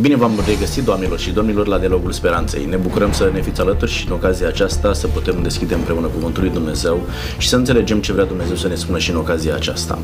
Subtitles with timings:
[0.00, 2.64] Bine v-am regăsit, doamnelor și domnilor, la Dialogul Speranței.
[2.64, 6.42] Ne bucurăm să ne fiți alături și în ocazia aceasta să putem deschide împreună Cuvântul
[6.42, 7.00] lui Dumnezeu
[7.38, 9.98] și să înțelegem ce vrea Dumnezeu să ne spună și în ocazia aceasta.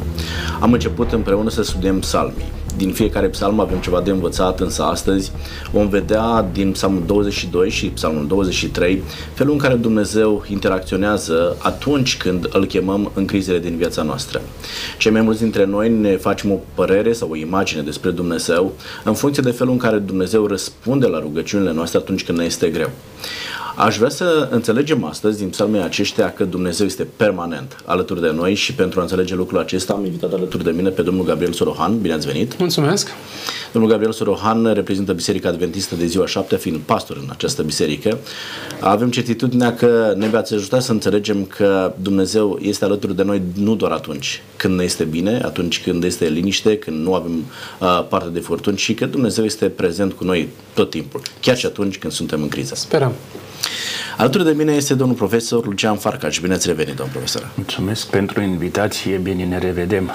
[0.61, 2.64] Am început împreună să studiem psalmii.
[2.77, 5.33] Din fiecare psalm avem ceva de învățat, însă astăzi
[5.73, 9.03] vom vedea din psalmul 22 și psalmul 23
[9.35, 14.41] felul în care Dumnezeu interacționează atunci când îl chemăm în crizele din viața noastră.
[14.99, 18.73] Cei mai mulți dintre noi ne facem o părere sau o imagine despre Dumnezeu
[19.05, 22.69] în funcție de felul în care Dumnezeu răspunde la rugăciunile noastre atunci când ne este
[22.69, 22.91] greu.
[23.77, 28.55] Aș vrea să înțelegem astăzi din psalmii aceștia că Dumnezeu este permanent alături de noi
[28.55, 32.01] și pentru a înțelege lucrul acesta am invitat alături de mine pe domnul Gabriel Sorohan.
[32.01, 32.59] Bine ați venit!
[32.59, 33.09] Mulțumesc!
[33.73, 38.19] Domnul Gabriel Sorohan reprezintă Biserica Adventistă de ziua 7, fiind pastor în această biserică.
[38.81, 43.75] Avem certitudinea că ne veați ajuta să înțelegem că Dumnezeu este alături de noi nu
[43.75, 47.45] doar atunci când ne este bine, atunci când este liniște, când nu avem
[47.81, 51.67] uh, parte de furtuni, și că Dumnezeu este prezent cu noi tot timpul, chiar și
[51.67, 52.75] atunci când suntem în criză.
[52.75, 53.13] Sperăm.
[54.17, 56.41] Alături de mine este domnul profesor Lucian Farcaș.
[56.41, 57.51] Bine ați revenit, domnul profesor.
[57.55, 60.11] Mulțumesc pentru invitație, bine ne revedem.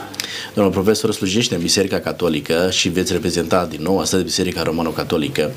[0.53, 5.51] Domnul profesor slujește în Biserica Catolică și veți reprezenta din nou astăzi Biserica Romano-Catolică.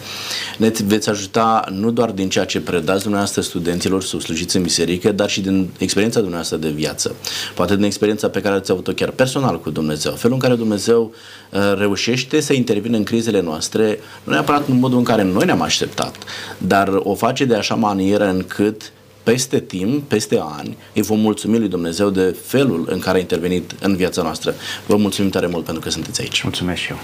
[0.56, 5.12] Ne veți ajuta nu doar din ceea ce predați dumneavoastră studenților să slujiți în biserică,
[5.12, 7.14] dar și din experiența dumneavoastră de viață.
[7.54, 10.12] Poate din experiența pe care ați avut-o chiar personal cu Dumnezeu.
[10.12, 11.41] Felul în care Dumnezeu uh,
[11.78, 16.16] reușește să intervină în crizele noastre, nu neapărat în modul în care noi ne-am așteptat,
[16.58, 21.68] dar o face de așa manieră încât peste timp, peste ani, îi vom mulțumi lui
[21.68, 24.54] Dumnezeu de felul în care a intervenit în viața noastră.
[24.86, 26.42] Vă mulțumim tare mult pentru că sunteți aici.
[26.42, 26.96] Mulțumesc și eu.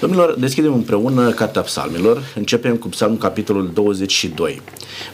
[0.00, 2.22] Domnilor, deschidem împreună Cartea Psalmilor.
[2.34, 4.62] Începem cu Psalmul capitolul 22.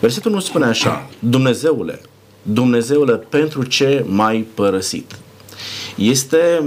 [0.01, 2.01] Versetul 1 spune așa, Dumnezeule,
[2.43, 5.19] Dumnezeule, pentru ce m-ai părăsit?
[5.95, 6.65] Este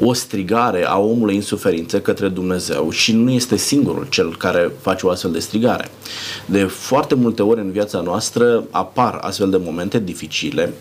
[0.00, 5.06] o strigare a omului în suferință către Dumnezeu și nu este singurul cel care face
[5.06, 5.90] o astfel de strigare.
[6.46, 10.72] De foarte multe ori în viața noastră apar astfel de momente dificile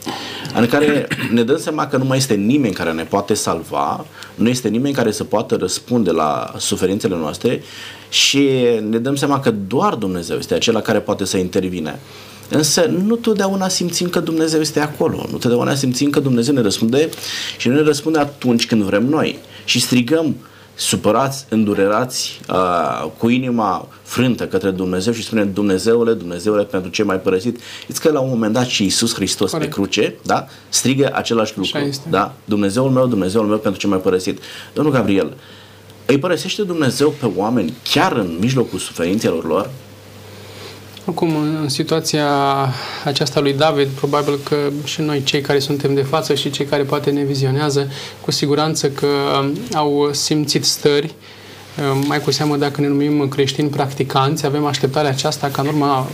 [0.55, 4.05] în care ne dăm seama că nu mai este nimeni care ne poate salva,
[4.35, 7.61] nu este nimeni care să poată răspunde la suferințele noastre
[8.09, 8.49] și
[8.89, 11.99] ne dăm seama că doar Dumnezeu este acela care poate să intervine.
[12.49, 17.09] Însă nu totdeauna simțim că Dumnezeu este acolo, nu totdeauna simțim că Dumnezeu ne răspunde
[17.57, 19.39] și nu ne răspunde atunci când vrem noi.
[19.65, 20.35] Și strigăm
[20.75, 27.19] supărați, îndurerați, uh, cu inima frântă către Dumnezeu și spunem Dumnezeule, Dumnezeule, pentru ce mai
[27.19, 27.59] părăsit.
[27.81, 29.69] Știți că la un moment dat și Iisus Hristos Corect.
[29.69, 31.89] pe cruce, da, strigă același lucru.
[32.09, 32.33] Da?
[32.45, 34.39] Dumnezeul meu, Dumnezeul meu, pentru ce mai părăsit.
[34.73, 35.33] Domnul Gabriel,
[36.05, 39.69] îi părăsește Dumnezeu pe oameni chiar în mijlocul suferințelor lor?
[41.05, 42.27] Acum, în situația
[43.03, 46.83] aceasta lui David, probabil că și noi, cei care suntem de față și cei care
[46.83, 49.07] poate ne vizionează, cu siguranță că
[49.73, 51.38] au simțit stări Ehm,
[52.07, 56.07] mai cu seamă dacă ne numim creștini practicanți, avem așteptarea aceasta ca în urma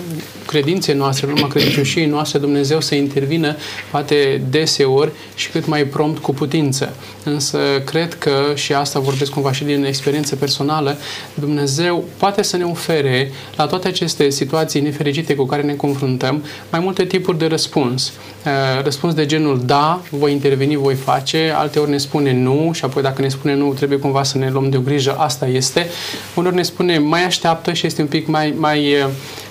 [0.46, 3.56] credinței noastre, în urma credincioșiei noastre, Dumnezeu să intervină
[3.92, 6.94] poate deseori și cât mai prompt cu putință.
[7.24, 10.98] Însă cred că, și asta vorbesc cumva și din experiență personală,
[11.34, 16.80] Dumnezeu poate să ne ofere la toate aceste situații nefericite cu care ne confruntăm mai
[16.80, 18.12] multe tipuri de răspuns.
[18.46, 22.86] Ehm, răspuns de genul da, voi interveni, voi face, alte ori ne spune nu și
[22.86, 25.88] apoi dacă ne spune nu, trebuie cumva să ne luăm de o grijă, asta este.
[26.36, 28.96] Unor ne spune mai așteaptă și este un pic mai, mai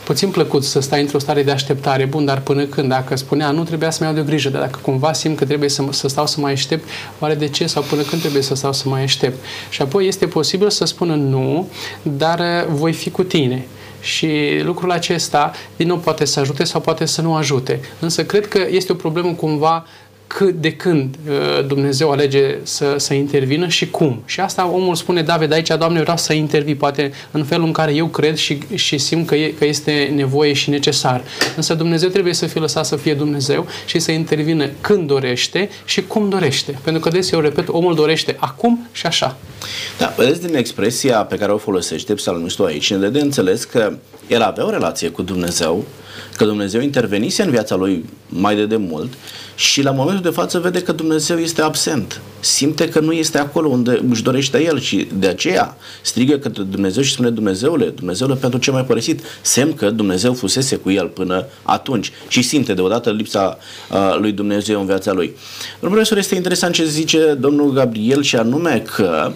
[0.04, 2.04] puțin plăcut să stai într-o stare de așteptare.
[2.04, 2.88] Bun, dar până când?
[2.88, 5.68] Dacă spunea nu, trebuia să mai iau de grijă, dar dacă cumva simt că trebuie
[5.68, 6.88] să, să stau să mai aștept,
[7.18, 9.44] oare de ce sau până când trebuie să stau să mai aștept?
[9.68, 11.68] Și apoi este posibil să spună nu,
[12.02, 13.66] dar voi fi cu tine.
[14.00, 17.80] Și lucrul acesta, din nou, poate să ajute sau poate să nu ajute.
[17.98, 19.86] Însă cred că este o problemă cumva
[20.26, 24.22] cât de când uh, Dumnezeu alege să, să intervină și cum.
[24.24, 27.94] Și asta omul spune, David, aici, Doamne, vreau să intervii, poate în felul în care
[27.94, 31.24] eu cred și, și simt că, e, că este nevoie și necesar.
[31.56, 36.02] Însă Dumnezeu trebuie să fie lăsat să fie Dumnezeu și să intervină când dorește și
[36.02, 36.78] cum dorește.
[36.82, 39.36] Pentru că deseori, repet, omul dorește acum și așa.
[39.98, 43.92] Da, vedeți din expresia pe care o folosește psalmistul aici, ne de înțeles că
[44.28, 45.84] el avea o relație cu Dumnezeu,
[46.36, 49.12] că Dumnezeu intervenise în viața lui mai de demult
[49.54, 52.20] și la momentul de față vede că Dumnezeu este absent.
[52.40, 57.02] Simte că nu este acolo unde își dorește el și de aceea strigă către Dumnezeu
[57.02, 59.20] și spune Dumnezeule, Dumnezeule pentru ce mai părăsit?
[59.42, 63.58] Semn că Dumnezeu fusese cu el până atunci și simte deodată lipsa
[63.90, 65.34] uh, lui Dumnezeu în viața lui.
[65.80, 69.32] Domnul profesor, este interesant ce zice domnul Gabriel și anume că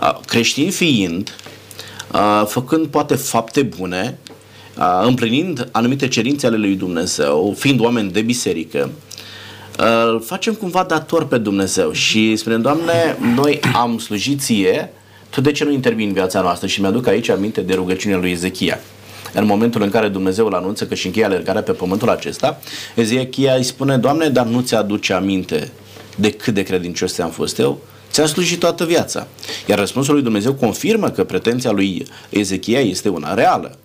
[0.00, 1.36] uh, creștin fiind,
[2.12, 4.18] uh, făcând poate fapte bune,
[4.78, 8.90] uh, împlinind anumite cerințe ale lui Dumnezeu, fiind oameni de biserică,
[9.76, 14.92] îl facem cumva dator pe Dumnezeu și spunem, Doamne, noi am slujit ție
[15.30, 16.66] tu de ce nu intervii în viața noastră?
[16.66, 18.78] Și mi-aduc aici aminte de rugăciunea lui Ezechia.
[19.32, 22.60] În momentul în care Dumnezeu îl anunță că și încheie alergarea pe pământul acesta,
[22.94, 25.70] Ezechia îi spune, Doamne, dar nu ți-aduce aminte
[26.16, 27.80] de cât de credincios ți-am fost eu?
[28.10, 29.26] Ți-am slujit toată viața.
[29.66, 33.78] Iar răspunsul lui Dumnezeu confirmă că pretenția lui Ezechia este una reală.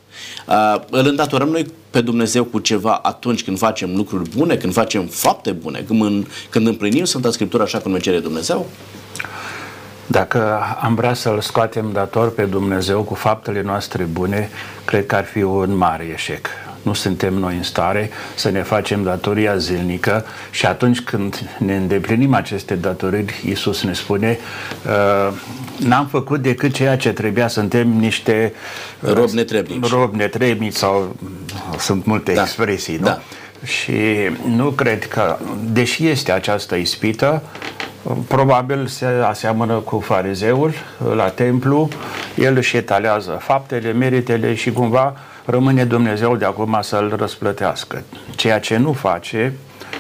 [0.47, 5.05] Uh, îl îndatorăm noi pe Dumnezeu cu ceva atunci când facem lucruri bune, când facem
[5.05, 8.65] fapte bune, când, în, când împlinim Sfânta Scriptură așa cum ne cere Dumnezeu?
[10.07, 14.49] Dacă am vrea să-L scoatem dator pe Dumnezeu cu faptele noastre bune,
[14.85, 16.47] cred că ar fi un mare eșec.
[16.81, 22.33] Nu suntem noi în stare să ne facem datoria zilnică și atunci când ne îndeplinim
[22.33, 24.37] aceste datoriri, Iisus ne spune
[24.85, 25.33] uh,
[25.77, 28.53] n-am făcut decât ceea ce trebuia, suntem niște
[28.99, 29.89] uh, robi netrebnici.
[29.89, 31.15] Robi netrebnici sau
[31.77, 32.41] sunt multe da.
[32.41, 33.05] expresii, nu?
[33.05, 33.21] Da.
[33.63, 33.93] Și
[34.55, 37.43] nu cred că, deși este această ispită,
[38.27, 40.73] probabil se aseamănă cu farizeul
[41.15, 41.89] la templu,
[42.35, 45.15] el își etalează faptele, meritele și cumva
[45.45, 48.03] rămâne Dumnezeu de acum să-l răsplătească.
[48.35, 49.53] Ceea ce nu face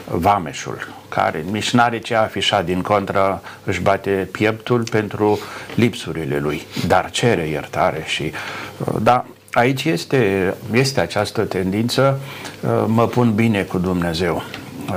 [0.05, 5.39] vameșul, care nici n-are ce afișa din contra, își bate pieptul pentru
[5.75, 8.31] lipsurile lui, dar cere iertare și
[9.01, 12.19] da, aici este, este această tendință,
[12.85, 14.43] mă pun bine cu Dumnezeu.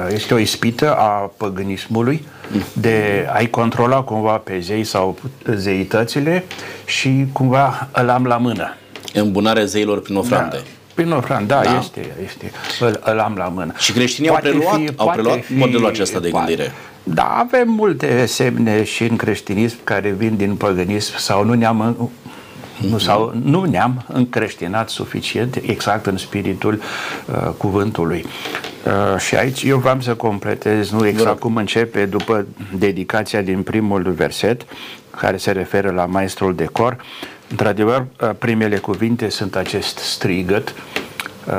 [0.08, 2.26] Este o ispită a păgânismului
[2.72, 5.18] de a-i controla cumva pe zei sau
[5.54, 6.44] zeitățile
[6.84, 8.74] și cumva îl am la mână.
[9.14, 10.56] Îmbunarea zeilor prin ofrande.
[10.56, 10.62] Da.
[10.94, 12.52] Prin ofrande, da, da, este, este.
[12.80, 13.72] Îl, îl am la mână.
[13.78, 16.46] Și creștinii poate au preluat, fi, au preluat fi, modelul acesta de poate.
[16.46, 16.72] gândire.
[17.02, 22.10] Da, avem multe semne și în creștinism care vin din păgânism sau nu ne-am
[22.90, 26.80] nu, sau nu ne-am încreștinat suficient exact în spiritul
[27.26, 28.24] uh, cuvântului.
[28.86, 32.46] Uh, și aici eu vreau să completez, nu exact cum începe după
[32.78, 34.66] dedicația din primul verset,
[35.16, 36.96] care se referă la maestrul de cor.
[37.50, 40.74] Într-adevăr, uh, primele cuvinte sunt acest strigăt,
[41.46, 41.54] uh,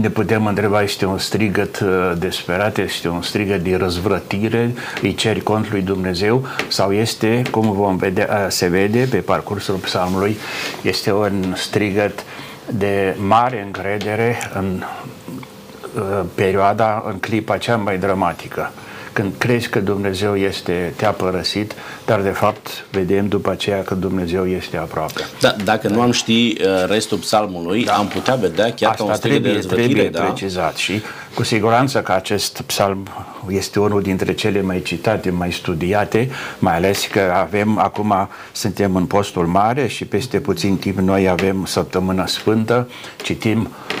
[0.00, 5.40] ne putem întreba, este un strigăt uh, desperat, este un strigăt de răzvrătire, îi ceri
[5.40, 10.36] cont lui Dumnezeu sau este, cum vom vedea, uh, se vede pe parcursul psalmului,
[10.82, 12.24] este un strigăt
[12.70, 14.82] de mare încredere în
[15.94, 18.70] uh, perioada, în clipa cea mai dramatică
[19.12, 21.72] când crezi că Dumnezeu este, te-a părăsit,
[22.06, 25.20] dar de fapt vedem după aceea că Dumnezeu este aproape.
[25.40, 25.94] Da, dacă da.
[25.94, 27.92] nu am ști uh, restul psalmului, da.
[27.92, 30.22] am putea vedea chiar Asta ca un trebuie, de trebuie da?
[30.22, 31.02] precizat și
[31.34, 33.08] cu siguranță că acest psalm
[33.48, 39.06] este unul dintre cele mai citate, mai studiate, mai ales că avem acum, suntem în
[39.06, 42.88] postul mare și peste puțin timp noi avem săptămâna sfântă,
[43.22, 43.91] citim uh,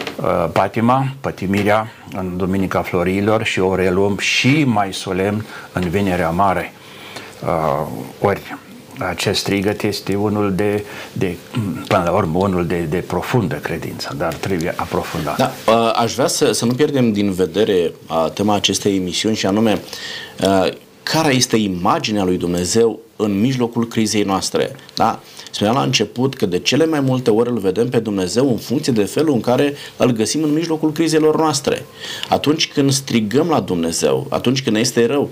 [0.52, 6.72] patima, pătimirea în Duminica Florilor și o reluăm și mai solemn în Vinerea Mare.
[7.44, 7.86] Uh,
[8.20, 8.56] ori
[8.98, 11.36] acest strigăt este unul de, de
[11.88, 15.36] până la urmă, unul de, de profundă credință, dar trebuie aprofundat.
[15.36, 19.46] Da, uh, aș vrea să, să nu pierdem din vedere uh, tema acestei emisiuni și
[19.46, 19.80] anume
[20.40, 20.68] uh,
[21.02, 24.76] care este imaginea lui Dumnezeu în mijlocul crizei noastre.
[24.94, 25.20] Da?
[25.52, 28.92] Spuneam la început că de cele mai multe ori îl vedem pe Dumnezeu în funcție
[28.92, 31.84] de felul în care îl găsim în mijlocul crizelor noastre.
[32.28, 35.30] Atunci când strigăm la Dumnezeu, atunci când ne este rău,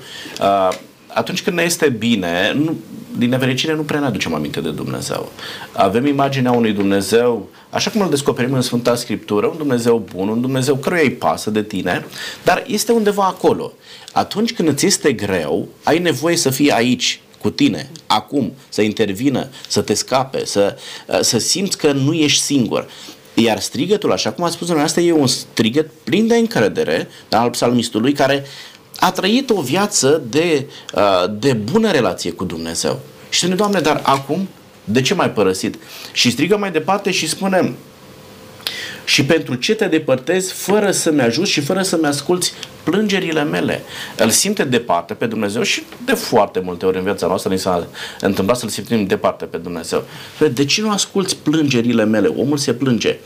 [1.07, 2.75] atunci când ne este bine, nu,
[3.19, 5.33] din nefericire nu prea ne aducem aminte de Dumnezeu.
[5.73, 10.41] Avem imaginea unui Dumnezeu, așa cum îl descoperim în Sfânta Scriptură, un Dumnezeu bun, un
[10.41, 12.05] Dumnezeu căruia îi pasă de tine,
[12.45, 13.73] dar este undeva acolo.
[14.13, 19.49] Atunci când îți este greu, ai nevoie să fii aici, cu tine, acum, să intervină,
[19.69, 20.77] să te scape, să,
[21.21, 22.89] să simți că nu ești singur.
[23.35, 28.13] Iar strigătul, așa cum a spus dumneavoastră, e un strigăt plin de încredere al psalmistului
[28.13, 28.45] care
[28.97, 33.01] a trăit o viață de, uh, de bună relație cu Dumnezeu.
[33.29, 34.49] Și spune, Doamne, dar acum,
[34.85, 35.79] de ce mai părăsit?
[36.13, 37.75] Și strigă mai departe și spune,
[39.05, 43.83] și pentru ce te depărtezi fără să-mi ajuți și fără să-mi asculți plângerile mele.
[44.17, 47.87] Îl simte departe pe Dumnezeu și de foarte multe ori în viața noastră ni s-a
[48.21, 50.05] întâmplat să-L simțim departe pe Dumnezeu.
[50.53, 52.27] De ce nu asculți plângerile mele?
[52.27, 53.19] Omul se plânge.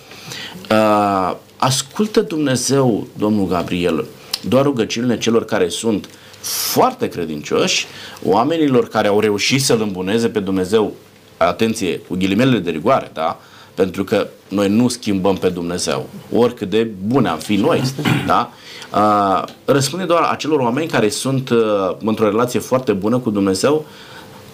[0.70, 4.04] Uh, ascultă Dumnezeu, domnul Gabriel,
[4.40, 6.08] doar rugăciunile celor care sunt
[6.40, 7.86] foarte credincioși,
[8.22, 10.92] oamenilor care au reușit să-L îmbuneze pe Dumnezeu,
[11.36, 13.40] atenție, cu ghilimele de rigoare, da?
[13.75, 17.83] Pentru că noi nu schimbăm pe Dumnezeu, oricât de bune am fi noi,
[18.26, 18.50] da?
[18.95, 21.59] Uh, răspunde doar acelor oameni care sunt uh,
[22.04, 23.85] într-o relație foarte bună cu Dumnezeu,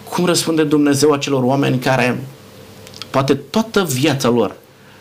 [0.09, 2.27] cum răspunde Dumnezeu acelor oameni care
[3.09, 4.55] poate toată viața lor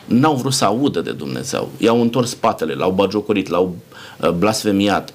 [0.05, 3.77] n-au vrut să audă de Dumnezeu, i-au întors spatele, l-au bagiocorit, l-au
[4.21, 5.13] uh, blasfemiat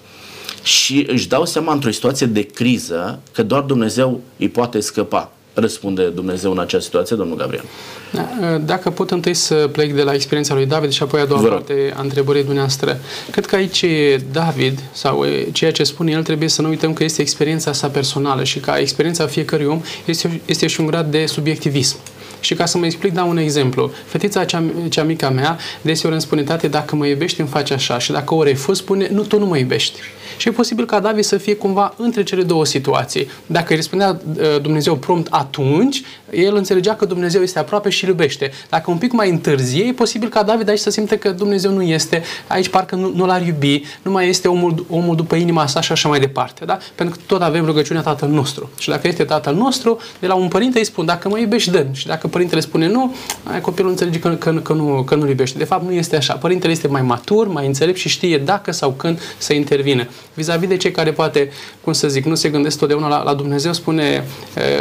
[0.63, 5.31] și își dau seama într-o situație de criză că doar Dumnezeu îi poate scăpa.
[5.55, 7.63] Răspunde Dumnezeu în această situație, domnul Gabriel?
[8.11, 11.41] Da, dacă pot întâi să plec de la experiența lui David și apoi a doua
[11.41, 12.99] parte a întrebării dumneavoastră.
[13.31, 13.85] Cred că aici
[14.31, 18.43] David, sau ceea ce spune el, trebuie să nu uităm că este experiența sa personală
[18.43, 21.97] și ca experiența fiecărui om este, este și un grad de subiectivism.
[22.39, 23.91] Și ca să mă explic, dau un exemplu.
[24.05, 27.99] Fetița cea, cea mică mea deseori îmi spune, tate, dacă mă iubești, îmi faci așa.
[27.99, 29.99] Și dacă o refuz, spune, nu, tu nu mă iubești.
[30.37, 33.29] Și e posibil ca David să fie cumva între cele două situații.
[33.45, 36.01] Dacă îi răspundea uh, Dumnezeu prompt atunci,
[36.31, 38.51] el înțelegea că Dumnezeu este aproape și îl iubește.
[38.69, 41.81] Dacă un pic mai întârzie, e posibil ca David aici să simte că Dumnezeu nu
[41.81, 45.81] este, aici parcă nu, nu l-ar iubi, nu mai este omul, omul după inima sa
[45.81, 46.65] și așa mai departe.
[46.65, 46.77] Da?
[46.95, 48.69] Pentru că tot avem rugăciunea Tatăl nostru.
[48.77, 51.85] Și dacă este Tatăl nostru, de la un părinte îi spun, dacă mă iubești, dă
[51.91, 53.15] Și dacă părintele spune nu,
[53.61, 55.57] copilul înțelege că, că, că, nu, că nu iubește.
[55.57, 56.33] De fapt, nu este așa.
[56.33, 60.09] Părintele este mai matur, mai înțelept și știe dacă sau când să intervine.
[60.33, 61.49] Vis-a-vis de cei care poate,
[61.81, 64.23] cum să zic, nu se gândesc totdeauna la, la Dumnezeu, spune e,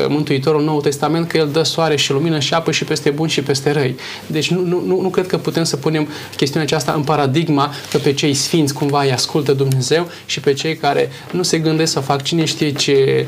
[0.08, 3.30] Mântuitorul în Noul Testament că El dă soare și lumină și apă și peste buni
[3.30, 3.96] și peste răi.
[4.26, 7.98] Deci nu, nu, nu, nu cred că putem să punem chestiunea aceasta în paradigma că
[7.98, 12.00] pe cei sfinți cumva îi ascultă Dumnezeu și pe cei care nu se gândesc să
[12.00, 13.26] fac cine știe ce e,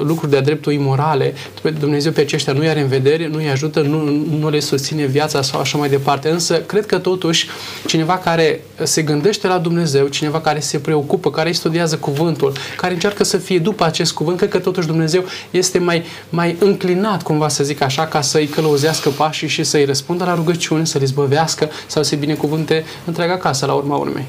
[0.00, 1.34] lucruri de-a dreptul imorale,
[1.78, 5.04] Dumnezeu pe aceștia nu i are în vedere, nu îi ajută, nu, nu le susține
[5.04, 6.28] viața sau așa mai departe.
[6.28, 7.48] Însă cred că totuși
[7.86, 12.92] cineva care se gândește la Dumnezeu, cineva care se preocupă, care îi studiază cuvântul, care
[12.92, 17.48] încearcă să fie după acest cuvânt, cred că totuși Dumnezeu este mai, mai înclinat, cumva
[17.48, 22.02] să zic așa, ca să-i călăuzească pașii și să-i răspundă la rugăciuni, să-l izbăvească sau
[22.02, 24.24] să-i binecuvânte întreaga casă la urma urmei.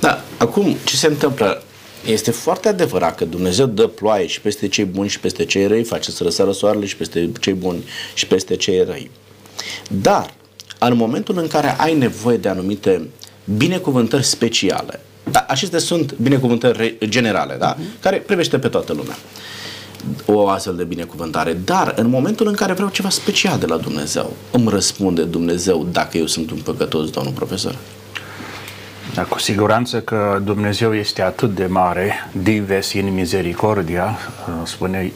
[0.00, 1.62] Da, acum ce se întâmplă?
[2.06, 5.84] Este foarte adevărat că Dumnezeu dă ploaie și peste cei buni și peste cei răi,
[5.84, 7.84] face să răsară soarele și peste cei buni
[8.14, 9.10] și peste cei răi.
[9.90, 10.34] Dar,
[10.78, 13.08] în momentul în care ai nevoie de anumite
[13.56, 17.74] binecuvântări speciale, da, acestea sunt binecuvântări generale, da?
[17.74, 18.00] Uh-huh.
[18.00, 19.16] care privește pe toată lumea
[20.26, 21.52] o astfel de binecuvântare.
[21.52, 26.16] Dar în momentul în care vreau ceva special de la Dumnezeu, îmi răspunde Dumnezeu dacă
[26.16, 27.76] eu sunt un păcătos, domnul profesor?
[29.14, 34.18] Da, cu siguranță că Dumnezeu este atât de mare, dives in misericordia,
[34.64, 35.12] spune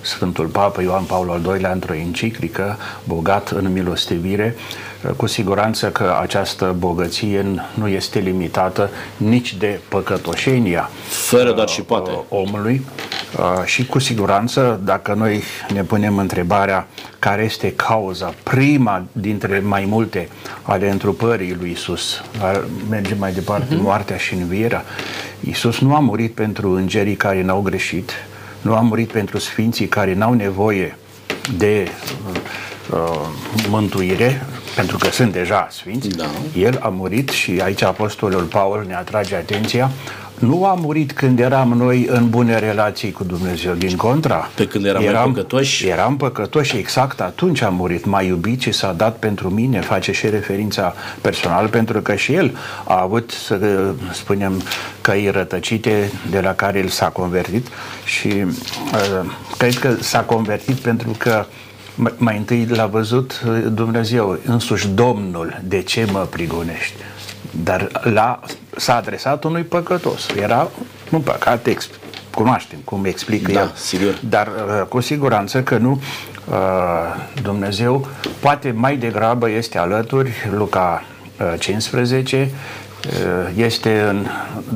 [0.00, 4.56] Sfântul Papa Ioan Paul al II-lea într-o enciclică, bogat în milostivire,
[5.16, 7.44] cu siguranță că această bogăție
[7.74, 12.10] nu este limitată nici de păcătoșenia Fără doar și poate.
[12.10, 12.84] Uh, omului
[13.38, 15.42] uh, și cu siguranță dacă noi
[15.72, 16.86] ne punem întrebarea
[17.18, 20.28] care este cauza, prima dintre mai multe
[20.62, 22.22] ale întrupării lui Isus,
[22.88, 23.80] merge mai departe, uh-huh.
[23.80, 24.84] moartea și învierea,
[25.40, 28.12] Isus nu a murit pentru îngerii care n-au greșit,
[28.60, 30.96] nu a murit pentru sfinții care n-au nevoie
[31.56, 31.88] de
[32.92, 33.28] uh,
[33.68, 36.24] mântuire, pentru că sunt deja sfinți, da.
[36.56, 39.90] el a murit și aici Apostolul Paul ne atrage atenția,
[40.38, 44.50] nu a murit când eram noi în bune relații cu Dumnezeu, din contra.
[44.54, 45.86] Pe când eram, eram păcătoși?
[45.86, 50.28] Eram păcătoși, exact atunci a murit, m-a iubit și s-a dat pentru mine, face și
[50.28, 54.62] referința personal, pentru că și el a avut, să spunem,
[55.00, 57.66] căi rătăcite de la care el s-a convertit
[58.04, 61.71] și uh, cred că s-a convertit pentru că uh,
[62.16, 66.94] mai întâi l-a văzut uh, Dumnezeu, însuși Domnul, de ce mă prigonești?
[67.50, 68.40] Dar la,
[68.76, 70.28] s-a adresat unui păcătos.
[70.36, 70.70] Era
[71.10, 71.88] un păcat, ex,
[72.34, 73.72] cunoaștem cum explică da, el.
[73.74, 74.18] Sigur.
[74.28, 75.90] Dar uh, cu siguranță că nu
[76.48, 76.54] uh,
[77.42, 78.06] Dumnezeu
[78.40, 81.04] poate mai degrabă este alături, Luca
[81.58, 82.50] 15,
[83.56, 84.26] este în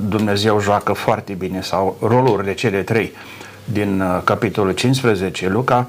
[0.08, 3.12] Dumnezeu joacă foarte bine sau rolurile cele trei
[3.64, 5.88] din capitolul 15 Luca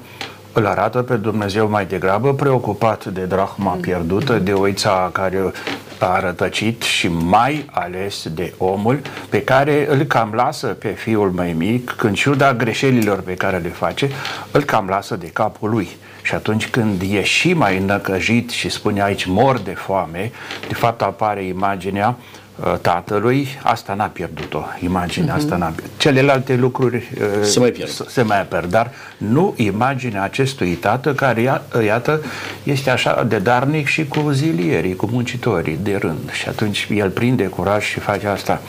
[0.58, 5.52] îl arată pe Dumnezeu mai degrabă preocupat de drahma pierdută, de oița care
[5.98, 11.52] a rătăcit și mai ales de omul pe care îl cam lasă pe fiul mai
[11.52, 14.10] mic, când ciuda greșelilor pe care le face,
[14.50, 15.88] îl cam lasă de capul lui.
[16.22, 20.32] Și atunci când e și mai năcăjit și spune aici mor de foame,
[20.68, 22.47] de fapt apare imaginea Uh,
[22.80, 25.36] tatălui, asta n-a pierdut-o, imaginea uh-huh.
[25.36, 25.98] asta n-a pierdut.
[25.98, 27.90] Celelalte lucruri uh, se mai pierd.
[27.90, 32.20] Se mai pierd, dar nu imaginea acestui tată care, iată,
[32.62, 36.32] este așa de darnic și cu zilierii, cu muncitorii de rând.
[36.32, 38.60] Și atunci el prinde curaj și face asta.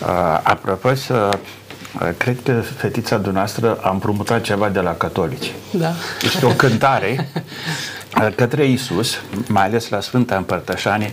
[0.00, 1.38] Uh, apropo, să
[2.16, 5.52] Cred că fetița dumneavoastră a împrumutat ceva de la catolici.
[5.70, 5.92] Da.
[6.22, 7.28] Este o cântare
[8.36, 11.12] către Isus, mai ales la Sfânta Împărtășanie,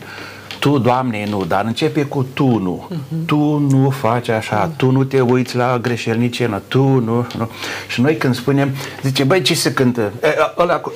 [0.63, 2.87] tu, Doamne, nu, dar începe cu tu nu.
[2.91, 3.25] Uh-huh.
[3.25, 4.75] Tu nu faci așa, uh-huh.
[4.75, 7.49] tu nu te uiți la greșelnicenă, tu nu, nu.
[7.87, 8.69] Și noi când spunem,
[9.01, 10.11] zice, băi, ce se cântă?
[10.21, 10.27] E,
[10.57, 10.93] ăla cu...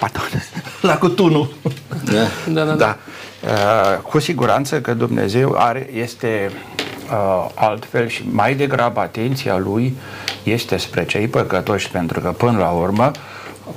[0.00, 0.22] Pardon,
[0.82, 1.50] ăla cu tu nu.
[2.04, 2.74] Da, da, da.
[2.74, 2.96] da.
[3.42, 6.50] Uh, cu siguranță că Dumnezeu are, este
[7.10, 9.96] uh, altfel și mai degrabă atenția Lui
[10.42, 13.10] este spre cei păcătoși, pentru că până la urmă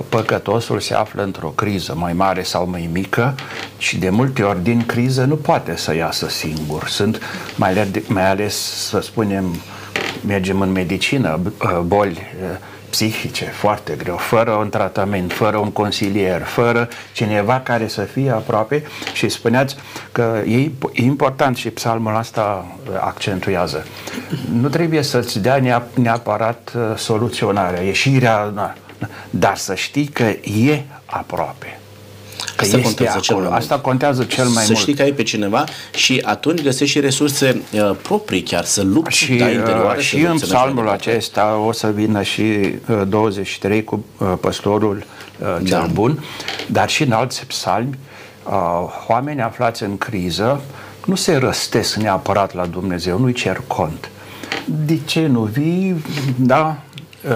[0.08, 3.34] păcătosul se află într-o criză mai mare sau mai mică
[3.78, 6.88] și de multe ori din criză nu poate să iasă singur.
[6.88, 7.20] Sunt
[7.56, 8.54] mai ales, mai ales
[8.88, 9.44] să spunem,
[10.26, 11.40] mergem în medicină,
[11.84, 12.22] boli
[12.90, 18.82] psihice foarte greu, fără un tratament, fără un consilier, fără cineva care să fie aproape
[19.12, 19.76] și spuneați
[20.12, 22.66] că e important și psalmul asta
[23.00, 23.86] accentuează.
[24.52, 28.52] Nu trebuie să-ți dea neapărat uh, soluționarea, ieșirea,
[29.30, 31.78] dar să știi că e aproape.
[32.56, 34.76] Asta contează, cel mai Asta contează cel mai să mult.
[34.76, 38.82] Să știi că ai pe cineva și atunci găsești și resurse uh, proprii chiar, să
[38.82, 39.98] lupți și, interioare.
[39.98, 45.04] Uh, și în psalmul acesta o să vină și uh, 23 cu uh, păstorul
[45.38, 45.86] uh, cel da.
[45.92, 46.24] bun,
[46.66, 47.98] dar și în alți psalmi,
[48.44, 48.52] uh,
[49.08, 50.60] oameni aflați în criză
[51.04, 54.10] nu se răstesc neapărat la Dumnezeu, nu-i cer cont.
[54.64, 56.04] De ce nu vii?
[56.36, 56.76] Da,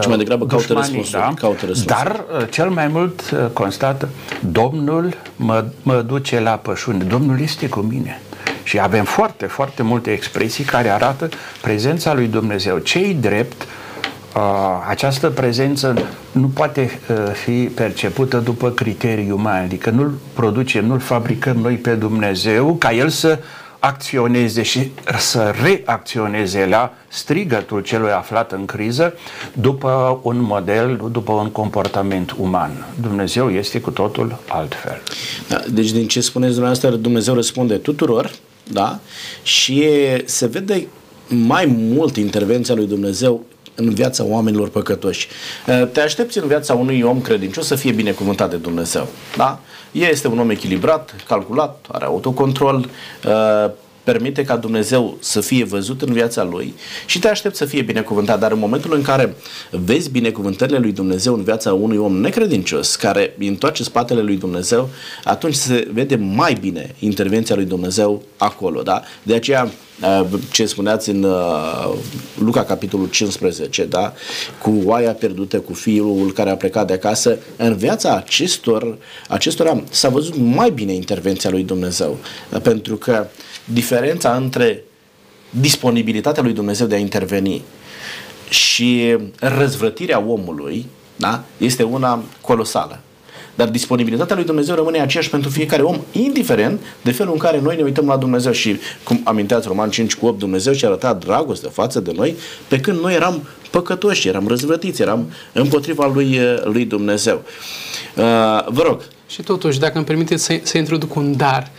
[0.01, 1.33] ci mai degrabă caută răspunsuri, da?
[1.35, 1.87] caută răspunsuri.
[1.87, 4.09] Dar uh, cel mai mult uh, constată,
[4.41, 8.21] Domnul mă, mă duce la pășune, Domnul este cu mine.
[8.63, 11.29] Și avem foarte, foarte multe expresii care arată
[11.61, 12.79] prezența lui Dumnezeu.
[12.79, 14.43] Cei drept, uh,
[14.89, 17.01] această prezență nu poate
[17.33, 23.09] fi percepută după criterii umane, adică nu-l producem, nu-l fabricăm noi pe Dumnezeu ca El
[23.09, 23.39] să
[23.81, 29.15] acționeze și să reacționeze la strigătul celui aflat în criză
[29.53, 32.87] după un model, după un comportament uman.
[33.01, 35.03] Dumnezeu este cu totul altfel.
[35.49, 38.31] Da, deci din ce spuneți dumneavoastră, Dumnezeu răspunde tuturor,
[38.73, 38.99] da?
[39.43, 39.89] Și
[40.25, 40.87] se vede
[41.29, 43.45] mai mult intervenția lui Dumnezeu
[43.81, 45.29] în viața oamenilor păcătoși.
[45.93, 49.09] Te aștepți în viața unui om credincios să fie binecuvântat de Dumnezeu.
[49.37, 49.61] Da?
[49.93, 52.89] Este un om echilibrat, calculat, are autocontrol,
[53.27, 53.71] uh,
[54.05, 56.75] permite ca Dumnezeu să fie văzut în viața lui
[57.07, 58.39] și te aștept să fie binecuvântat.
[58.39, 59.37] Dar în momentul în care
[59.71, 64.89] vezi binecuvântările lui Dumnezeu în viața unui om necredincios, care întoarce spatele lui Dumnezeu,
[65.25, 68.83] atunci se vede mai bine intervenția lui Dumnezeu acolo.
[68.83, 69.03] Da?
[69.23, 69.71] De aceea uh,
[70.51, 71.95] ce spuneați în uh,
[72.39, 74.13] Luca capitolul 15, da?
[74.63, 80.09] cu oaia pierdută, cu fiul care a plecat de acasă, în viața acestor, acestora s-a
[80.09, 82.19] văzut mai bine intervenția lui Dumnezeu.
[82.63, 83.27] Pentru că
[83.65, 84.85] diferența între
[85.51, 87.63] disponibilitatea lui Dumnezeu de a interveni
[88.49, 90.87] și răzvrătirea omului
[91.17, 91.45] da?
[91.57, 93.01] este una colosală.
[93.55, 97.77] Dar disponibilitatea lui Dumnezeu rămâne aceeași pentru fiecare om, indiferent de felul în care noi
[97.77, 98.53] ne uităm la Dumnezeu.
[98.53, 102.35] Și, cum aminteați Roman 5 cu 8, Dumnezeu și-a arătat dragoste față de noi,
[102.69, 107.43] pe când noi eram păcătoși, eram răzvrătiți, eram împotriva lui, lui Dumnezeu.
[108.17, 108.23] Uh,
[108.67, 109.03] vă rog.
[109.27, 111.71] Și totuși, dacă îmi permiteți să, să introduc un dar, pe,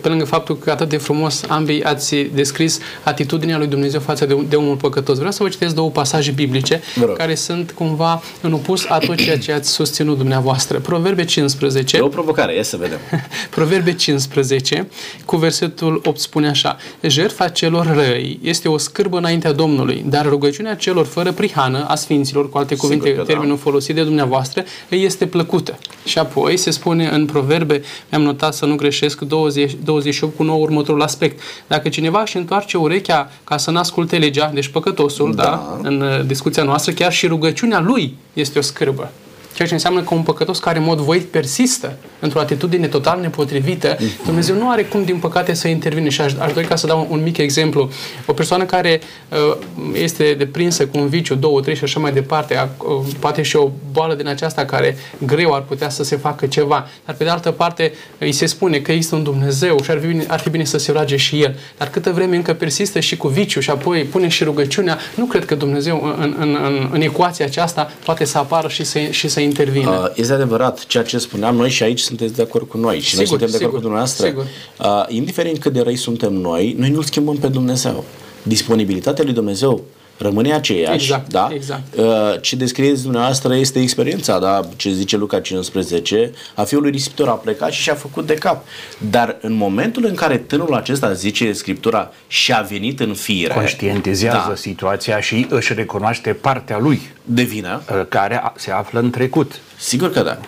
[0.00, 4.36] pe lângă faptul că atât de frumos ambii ați descris atitudinea lui Dumnezeu față de,
[4.48, 5.16] de omul păcătos.
[5.16, 6.82] Vreau să vă citesc două pasaje biblice
[7.16, 10.78] care sunt cumva în opus a tot ceea ce ați susținut dumneavoastră.
[10.78, 11.96] Proverbe 15.
[11.96, 12.98] E o provocare, ia să vedem.
[13.56, 14.88] Proverbe 15,
[15.24, 16.76] cu versetul 8 spune așa.
[17.02, 22.50] Jertfa celor răi este o scârbă înaintea Domnului, dar rugăciunea celor fără prihană, a sfinților,
[22.50, 23.22] cu alte cuvinte, da.
[23.22, 23.62] termenul da.
[23.62, 25.78] folosit de dumneavoastră, îi este plăcută.
[26.04, 30.60] Și apoi se spune în Proverbe, mi-am notat să nu greșesc, 20 28 cu nou
[30.60, 31.40] următorul aspect.
[31.66, 35.42] Dacă cineva își întoarce urechea ca să nu asculte legea, deci păcătosul, da.
[35.42, 39.10] Da, în uh, discuția noastră, chiar și rugăciunea lui este o scârbă.
[39.54, 43.96] Ceea ce înseamnă că un păcătos care în mod voit persistă într-o atitudine total nepotrivită,
[43.98, 44.24] mhm.
[44.24, 46.08] Dumnezeu nu are cum, din păcate, să intervine.
[46.08, 47.90] Și aș, aș dori ca să dau un, un mic exemplu.
[48.26, 49.56] O persoană care uh,
[49.92, 53.56] este deprinsă cu un viciu, două, trei și așa mai departe, a, uh, poate și
[53.56, 57.30] o boală din aceasta care greu ar putea să se facă ceva, dar pe de
[57.30, 60.50] altă parte îi se spune că există un Dumnezeu și ar fi bine, ar fi
[60.50, 61.58] bine să se roage și El.
[61.78, 65.44] Dar câtă vreme încă persistă și cu viciu și apoi pune și rugăciunea, nu cred
[65.44, 69.40] că Dumnezeu în, în, în, în ecuația aceasta poate să apară și să, și să
[69.40, 69.90] intervină.
[69.90, 73.16] Uh, este adevărat ceea ce spuneam noi și aici sunteți de acord cu noi și
[73.16, 74.26] sigur, noi suntem de acord cu dumneavoastră.
[74.26, 74.46] Sigur.
[74.80, 78.04] Uh, indiferent cât de răi suntem noi, noi nu-L schimbăm pe Dumnezeu.
[78.42, 79.84] Disponibilitatea lui Dumnezeu
[80.18, 80.94] rămâne aceeași.
[80.94, 81.48] Exact, da?
[81.52, 81.96] exact.
[81.96, 82.04] Uh,
[82.40, 84.60] ce descrieți dumneavoastră este experiența, da?
[84.76, 88.64] ce zice Luca 15, a fiului risipitor a plecat și și-a făcut de cap.
[89.10, 93.52] Dar în momentul în care tânărul acesta, zice Scriptura, și-a venit în fire...
[93.54, 97.00] Conștientizează da, situația și își recunoaște partea lui.
[97.24, 97.82] De vină.
[97.90, 99.60] Uh, care se află în trecut.
[99.76, 100.38] Sigur că da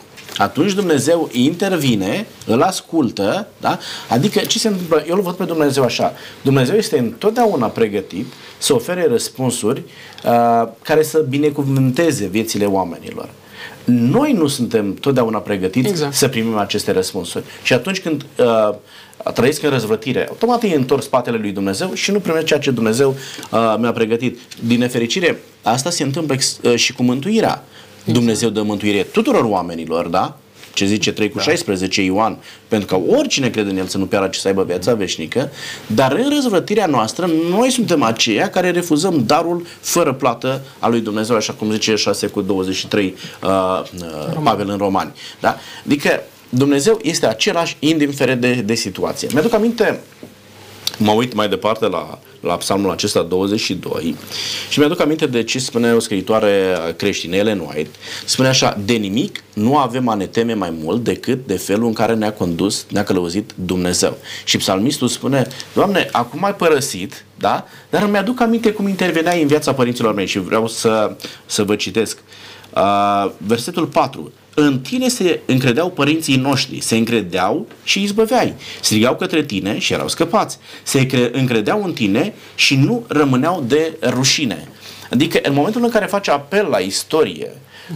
[0.41, 3.79] atunci Dumnezeu intervine, îl ascultă, da?
[4.09, 5.05] Adică ce se întâmplă?
[5.09, 6.13] Eu îl văd pe Dumnezeu așa.
[6.43, 8.27] Dumnezeu este întotdeauna pregătit
[8.59, 9.83] să ofere răspunsuri
[10.25, 13.29] uh, care să binecuvânteze viețile oamenilor.
[13.85, 16.15] Noi nu suntem totdeauna pregătiți exact.
[16.15, 17.45] să primim aceste răspunsuri.
[17.63, 18.75] Și atunci când uh,
[19.35, 23.17] trăiesc în răzvătire, automat îi întorc spatele lui Dumnezeu și nu primesc ceea ce Dumnezeu
[23.51, 24.39] uh, mi-a pregătit.
[24.65, 27.65] Din nefericire, asta se întâmplă ex- uh, și cu mântuirea.
[28.05, 30.39] Dumnezeu dă mântuire tuturor oamenilor, da?
[30.75, 31.43] Ce zice 3 cu da.
[31.43, 34.95] 16 Ioan, pentru că oricine crede în El să nu piară, ci să aibă viața
[34.95, 35.51] veșnică,
[35.87, 41.37] dar în răzvrătirea noastră, noi suntem aceia care refuzăm darul fără plată a lui Dumnezeu,
[41.37, 43.51] așa cum zice 6 cu 23 uh,
[44.01, 45.13] uh, Pavel în Romani.
[45.41, 45.57] Da?
[45.85, 49.29] Adică Dumnezeu este același indiferent de, de situație.
[49.33, 50.01] Mi-aduc aminte
[51.01, 54.17] mă uit mai departe la, la psalmul acesta 22
[54.69, 57.91] și mi-aduc aminte de ce spune o scriitoare creștină, Ellen White.
[58.25, 61.93] Spune așa, de nimic nu avem a ne teme mai mult decât de felul în
[61.93, 64.17] care ne-a condus, ne-a călăuzit Dumnezeu.
[64.45, 67.65] Și psalmistul spune, Doamne, acum ai părăsit, da?
[67.91, 71.77] Dar îmi aduc aminte cum interveneai în viața părinților mei și vreau să, să vă
[71.77, 72.19] citesc.
[72.75, 78.55] Uh, versetul 4 în tine se încredeau părinții noștri, se încredeau și izbăveai.
[78.81, 80.59] Strigau către tine și erau scăpați.
[80.83, 84.69] Se încredeau în tine și nu rămâneau de rușine.
[85.11, 87.51] Adică în momentul în care faci apel la istorie,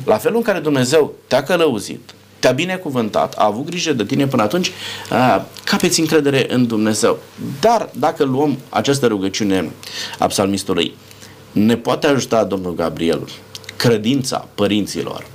[0.04, 4.42] la felul în care Dumnezeu te-a călăuzit, te-a binecuvântat, a avut grijă de tine până
[4.42, 4.70] atunci,
[5.64, 7.18] capeți încredere în Dumnezeu.
[7.60, 9.70] Dar dacă luăm această rugăciune
[10.18, 10.94] a psalmistului,
[11.52, 13.28] ne poate ajuta Domnul Gabriel
[13.76, 15.26] credința părinților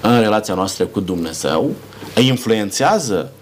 [0.00, 1.70] în relația noastră cu Dumnezeu,
[2.16, 3.32] influențează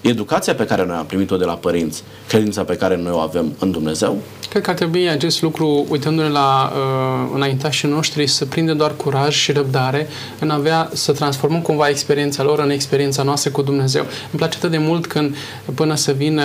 [0.00, 3.54] educația pe care noi am primit-o de la părinți, credința pe care noi o avem
[3.58, 4.18] în Dumnezeu?
[4.48, 9.34] Cred că ar trebui acest lucru, uitându-ne la uh, înaintașii noștri, să prinde doar curaj
[9.34, 10.08] și răbdare
[10.40, 14.02] în a avea să transformăm cumva experiența lor în experiența noastră cu Dumnezeu.
[14.02, 15.36] Îmi place atât de mult când
[15.74, 16.42] până să vină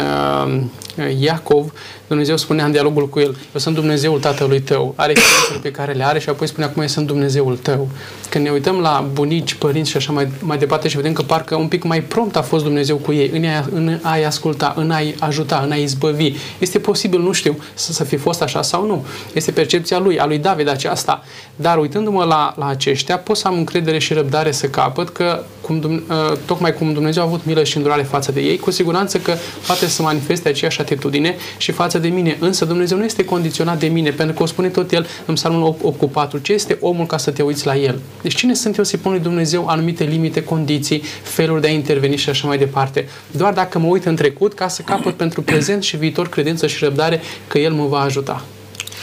[0.97, 1.73] uh, Iacov,
[2.11, 5.91] Dumnezeu spunea în dialogul cu el, eu sunt Dumnezeul tatălui tău, are experiențele pe care
[5.91, 7.89] le are și apoi spune acum eu sunt Dumnezeul tău.
[8.29, 11.55] Când ne uităm la bunici, părinți și așa mai, mai departe și vedem că parcă
[11.55, 14.91] un pic mai prompt a fost Dumnezeu cu ei, în a, în a-i asculta, în
[14.91, 16.33] a-i ajuta, în a-i izbăvi.
[16.59, 19.05] Este posibil, nu știu, să, să fi fost așa sau nu.
[19.33, 21.23] Este percepția lui, a lui David aceasta.
[21.55, 25.43] Dar uitându-mă la, la aceștia, pot să am încredere și răbdare să capăt că
[25.79, 29.17] cum, uh, tocmai cum Dumnezeu a avut milă și îndurare față de ei, cu siguranță
[29.17, 32.37] că poate să manifeste aceeași atitudine și față de mine.
[32.39, 35.75] Însă Dumnezeu nu este condiționat de mine, pentru că o spune tot El în psalmul
[35.81, 36.37] 8 cu 4.
[36.37, 37.99] Ce este omul ca să te uiți la El?
[38.21, 42.15] Deci cine sunt eu să-i pun lui Dumnezeu anumite limite, condiții, feluri de a interveni
[42.15, 43.07] și așa mai departe?
[43.31, 46.83] Doar dacă mă uit în trecut ca să capăt pentru prezent și viitor credință și
[46.83, 48.45] răbdare că El mă va ajuta.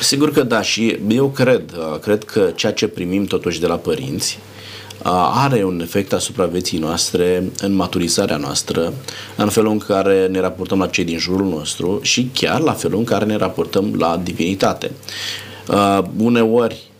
[0.00, 3.74] Sigur că da și eu cred, uh, cred că ceea ce primim totuși de la
[3.74, 4.38] părinți
[5.02, 8.92] are un efect asupra vieții noastre, în maturizarea noastră,
[9.37, 12.98] în felul în care ne raportăm la cei din jurul nostru și chiar la felul
[12.98, 14.90] în care ne raportăm la divinitate.
[16.16, 16.90] Uneori,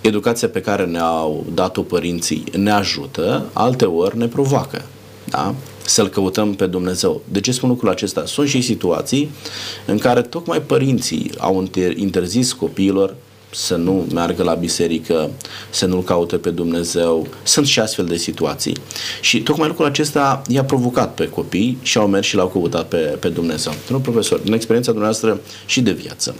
[0.00, 4.82] educația pe care ne-au dat-o părinții ne ajută, alteori ne provoacă.
[5.24, 5.54] Da?
[5.84, 7.22] Să-L căutăm pe Dumnezeu.
[7.28, 8.26] De ce spun lucrul acesta?
[8.26, 9.30] Sunt și situații
[9.86, 13.14] în care tocmai părinții au interzis copiilor
[13.50, 15.30] să nu meargă la biserică,
[15.70, 17.26] să nu-L caute pe Dumnezeu.
[17.42, 18.76] Sunt și astfel de situații.
[19.20, 22.96] Și tocmai lucrul acesta i-a provocat pe copii și au mers și l-au căutat pe,
[22.96, 23.72] pe Dumnezeu.
[23.88, 26.34] Domnul profesor, în experiența dumneavoastră și de viață,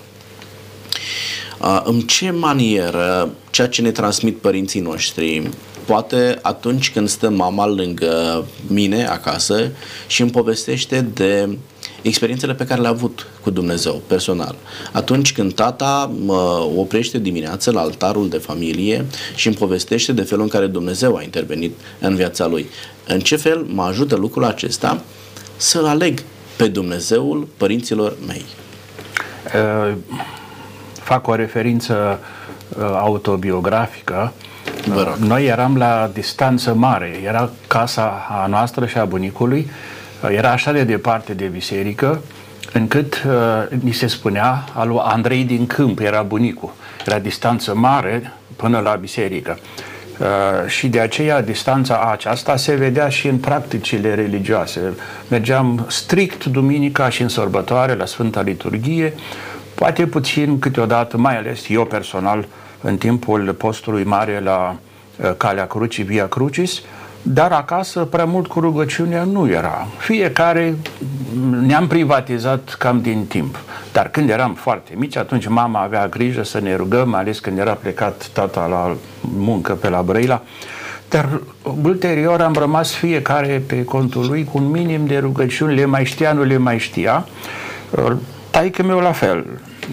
[1.85, 5.51] în ce manieră ceea ce ne transmit părinții noștri
[5.85, 9.71] poate atunci când stă mama lângă mine acasă
[10.07, 11.59] și îmi povestește de
[12.09, 14.55] experiențele pe care le-a avut cu Dumnezeu personal.
[14.93, 20.43] Atunci când tata mă oprește dimineața la altarul de familie și îmi povestește de felul
[20.43, 22.67] în care Dumnezeu a intervenit în viața lui.
[23.07, 25.03] În ce fel mă ajută lucrul acesta
[25.57, 26.23] să-L aleg
[26.57, 28.45] pe Dumnezeul părinților mei?
[29.55, 29.95] Uh,
[30.93, 32.19] fac o referință
[32.79, 34.33] uh, autobiografică.
[34.89, 37.21] Uh, noi eram la distanță mare.
[37.25, 39.71] Era casa a noastră și a bunicului
[40.31, 42.23] era așa de departe de biserică,
[42.73, 46.73] încât uh, ni se spunea al lui Andrei din Câmp, era bunicul.
[47.07, 49.59] Era distanță mare până la biserică.
[50.19, 50.27] Uh,
[50.67, 54.81] și de aceea distanța aceasta se vedea și în practicile religioase.
[55.29, 59.15] Mergeam strict duminica și în sărbătoare la Sfânta Liturghie,
[59.75, 62.47] poate puțin câteodată, mai ales eu personal,
[62.81, 64.77] în timpul postului mare la
[65.17, 66.83] uh, Calea Crucii, Via Crucis,
[67.29, 69.87] dar acasă prea mult cu rugăciunea nu era.
[69.99, 70.77] Fiecare
[71.67, 73.59] ne-am privatizat cam din timp.
[73.93, 77.59] Dar când eram foarte mici, atunci mama avea grijă să ne rugăm, mai ales când
[77.59, 80.43] era plecat tata la muncă pe la Brăila.
[81.09, 81.41] Dar
[81.83, 86.33] ulterior am rămas fiecare pe contul lui cu un minim de rugăciuni, le mai știa,
[86.33, 87.27] nu le mai știa.
[88.51, 89.47] Taică meu la fel,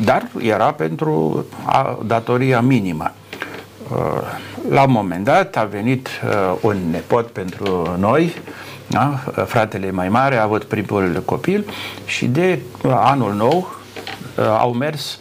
[0.03, 3.11] dar era pentru a, datoria minimă.
[4.69, 8.33] La un moment dat a venit uh, un nepot pentru noi,
[8.87, 9.19] da?
[9.45, 11.65] fratele mai mare a avut primul copil
[12.05, 13.75] și de anul nou
[14.37, 15.19] uh, au mers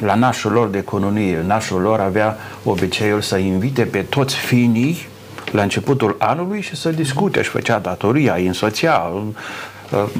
[0.00, 5.06] la nașul lor de economie, nașul lor avea obiceiul să invite pe toți finii
[5.52, 9.22] la începutul anului și să discute, își făcea datoria, îi însoțea, uh,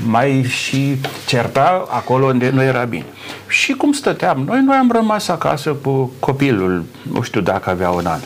[0.06, 3.04] mai și certa acolo unde nu era bine.
[3.48, 8.06] Și cum stăteam noi, noi am rămas acasă cu copilul, nu știu dacă avea un
[8.06, 8.20] an.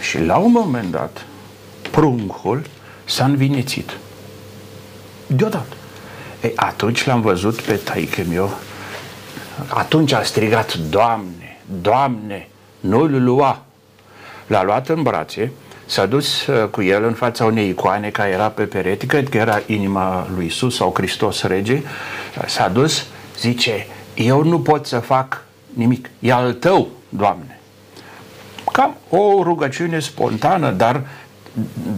[0.00, 1.26] Și la un moment dat,
[1.90, 2.62] pruncul
[3.04, 3.96] s-a învinețit.
[5.26, 5.76] Deodată.
[6.42, 8.50] Ei, atunci l-am văzut pe taică meu,
[9.68, 12.48] atunci a strigat, Doamne, Doamne,
[12.80, 13.62] nu-l lua.
[14.46, 15.52] L-a luat în brațe,
[15.88, 19.36] s-a dus uh, cu el în fața unei icoane care era pe perete, cred că
[19.36, 21.82] era inima lui Isus sau Hristos Rege,
[22.46, 23.06] s-a dus,
[23.38, 27.60] zice, eu nu pot să fac nimic, e al tău, Doamne.
[28.72, 31.02] Cam o rugăciune spontană, dar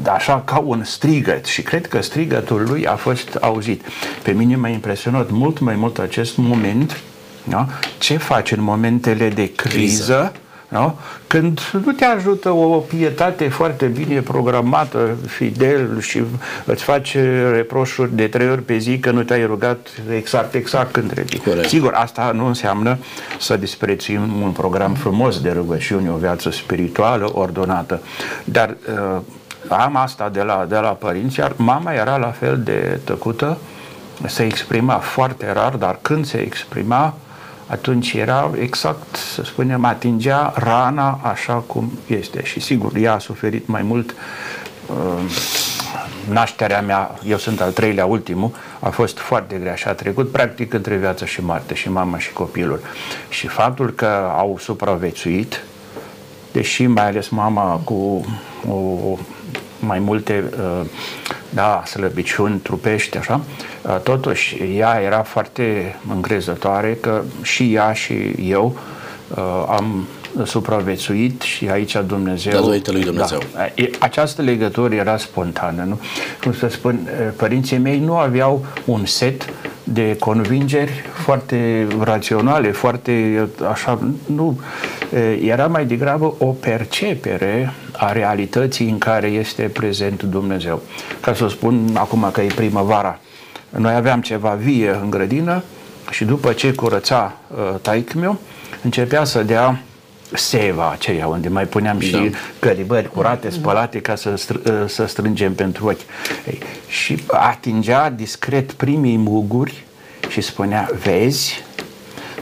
[0.07, 3.83] așa ca un strigăt și cred că strigătul lui a fost auzit.
[4.23, 7.01] Pe mine m-a impresionat mult mai mult acest moment
[7.45, 7.67] da?
[7.99, 10.33] ce faci în momentele de criză, criză
[10.71, 10.99] nu?
[11.27, 16.23] Când nu te ajută o pietate foarte bine programată, fidel și
[16.65, 21.13] îți face reproșuri de trei ori pe zi că nu te-ai rugat exact, exact când
[21.13, 21.41] trebuie.
[21.45, 21.69] Corect.
[21.69, 22.99] Sigur, asta nu înseamnă
[23.39, 28.01] să disprețuim un program frumos de rugăciune, o viață spirituală ordonată.
[28.45, 28.77] Dar
[29.15, 29.21] uh,
[29.69, 33.59] am asta de la, de la părinți, iar mama era la fel de tăcută,
[34.27, 37.15] se exprima foarte rar, dar când se exprima,
[37.71, 42.45] atunci era exact, să spunem, atingea rana așa cum este.
[42.45, 44.15] Și sigur, ea a suferit mai mult
[44.87, 45.23] uh,
[46.29, 50.73] nașterea mea, eu sunt al treilea ultimul, a fost foarte grea și a trecut practic
[50.73, 52.81] între viață și moarte, și mama și copilul.
[53.29, 55.65] Și faptul că au supraviețuit,
[56.53, 58.25] deși mai ales mama cu
[58.69, 58.75] o,
[59.81, 60.87] mai multe uh,
[61.51, 63.41] da, slăbiciuni trupești, așa,
[63.83, 68.15] uh, totuși ea era foarte îngrezătoare că și ea și
[68.45, 68.79] eu
[69.29, 70.07] uh, am
[70.45, 72.53] supraviețuit și aici Dumnezeu...
[72.53, 73.39] Datorită lui Dumnezeu.
[73.55, 73.67] Da,
[73.99, 75.85] această legătură era spontană.
[75.85, 76.01] Nu?
[76.43, 79.49] Cum să spun, părinții mei nu aveau un set
[79.85, 84.61] de convingeri foarte raționale, foarte așa, nu,
[85.43, 90.83] era mai degrabă o percepere a realității în care este prezent Dumnezeu.
[91.21, 93.19] Ca să spun acum că e primăvara,
[93.69, 95.63] noi aveam ceva vie în grădină
[96.11, 98.39] și după ce curăța uh, taic meu,
[98.83, 99.83] începea să dea
[100.33, 102.05] seva aceea unde mai puneam da.
[102.05, 106.01] și căribări curate, spălate ca să, str- să strângem pentru ochi.
[106.47, 106.59] Ei,
[106.89, 109.85] și atingea discret primii muguri
[110.29, 111.63] și spunea, vezi,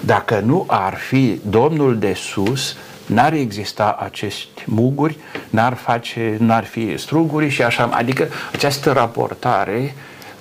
[0.00, 2.76] dacă nu ar fi Domnul de sus,
[3.08, 5.16] n-ar exista acești muguri,
[5.50, 9.94] n-ar face, n-ar fi struguri și așa, adică această raportare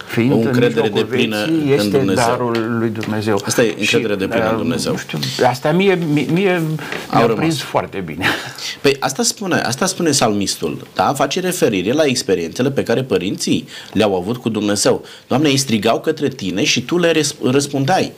[0.08, 2.26] fiind o încredere de plină este în Dumnezeu.
[2.26, 3.42] darul lui Dumnezeu.
[3.46, 4.92] Asta e încredere de plină în uh, Dumnezeu.
[4.92, 6.62] Nu știu, asta mie, mie, mie
[7.12, 8.26] mi-a prins foarte bine.
[8.82, 11.14] Păi asta spune, asta spune salmistul, da?
[11.14, 15.06] Face referire la experiențele pe care părinții le-au avut cu Dumnezeu.
[15.28, 18.12] Doamne, ei strigau către tine și tu le răspundeai.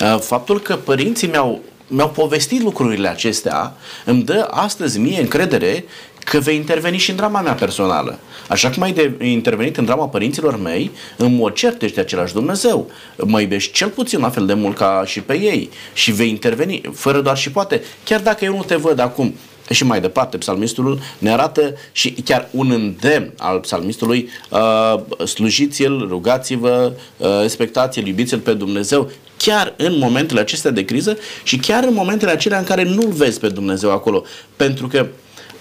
[0.00, 1.60] Uh, faptul că părinții mi-au
[1.90, 3.74] mi-au povestit lucrurile acestea,
[4.04, 5.84] îmi dă astăzi mie încredere
[6.24, 8.18] că vei interveni și în drama mea personală.
[8.48, 12.90] Așa cum ai de intervenit în drama părinților mei, în mod cert ești același Dumnezeu.
[13.16, 16.80] Mă iubești cel puțin la fel de mult ca și pe ei și vei interveni,
[16.94, 17.82] fără doar și poate.
[18.04, 19.34] Chiar dacă eu nu te văd acum,
[19.70, 26.92] și mai departe, psalmistul ne arată și chiar un îndemn al psalmistului, uh, slujiți-l, rugați-vă,
[27.16, 29.10] uh, respectați-l, iubiți-l pe Dumnezeu,
[29.42, 33.40] chiar în momentele acestea de criză și chiar în momentele acelea în care nu-L vezi
[33.40, 34.24] pe Dumnezeu acolo.
[34.56, 35.06] Pentru că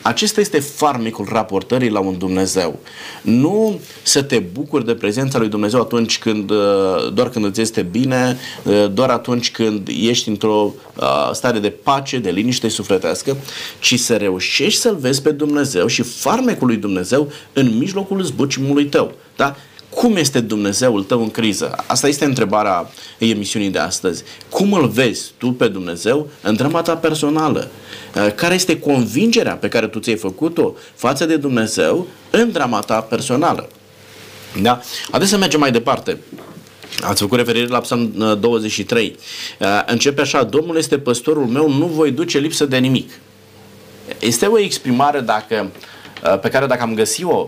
[0.01, 2.79] acesta este farmicul raportării la un Dumnezeu.
[3.21, 6.57] Nu să te bucuri de prezența lui Dumnezeu atunci când, uh,
[7.13, 12.17] doar când îți este bine, uh, doar atunci când ești într-o uh, stare de pace,
[12.17, 13.37] de liniște sufletească,
[13.79, 19.13] ci să reușești să-L vezi pe Dumnezeu și farmecul lui Dumnezeu în mijlocul zbucimului tău.
[19.35, 19.55] Da?
[19.89, 21.75] Cum este Dumnezeul tău în criză?
[21.87, 24.23] Asta este întrebarea emisiunii de astăzi.
[24.49, 27.69] Cum îl vezi tu pe Dumnezeu în drama ta personală?
[28.15, 33.01] Uh, care este convingerea pe care tu ți-ai făcut-o față de Dumnezeu în drama ta
[33.01, 33.69] personală?
[34.61, 34.81] Da?
[35.09, 36.17] Haideți să mergem mai departe.
[37.01, 39.15] Ați făcut referire la Psalm 23.
[39.59, 43.11] Uh, uh, începe așa, Domnul este păstorul meu, nu voi duce lipsă de nimic.
[44.19, 45.71] Este o exprimare dacă,
[46.41, 47.47] pe care dacă am găsit-o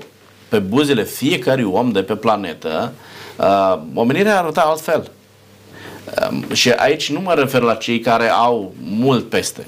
[0.52, 2.94] pe buzele fiecărui om de pe planetă,
[3.94, 5.12] omenirea arăta altfel.
[6.54, 9.66] Și aici nu mă refer la cei care au mult peste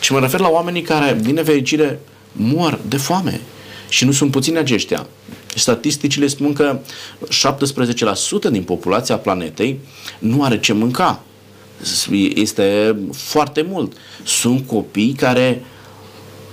[0.00, 2.00] ci mă refer la oamenii care, din nefericire,
[2.32, 3.40] mor de foame.
[3.88, 5.06] Și nu sunt puțini aceștia.
[5.54, 6.78] Statisticile spun că
[8.48, 9.80] 17% din populația planetei
[10.18, 11.22] nu are ce mânca.
[12.34, 13.92] este foarte mult.
[14.24, 15.64] Sunt copii care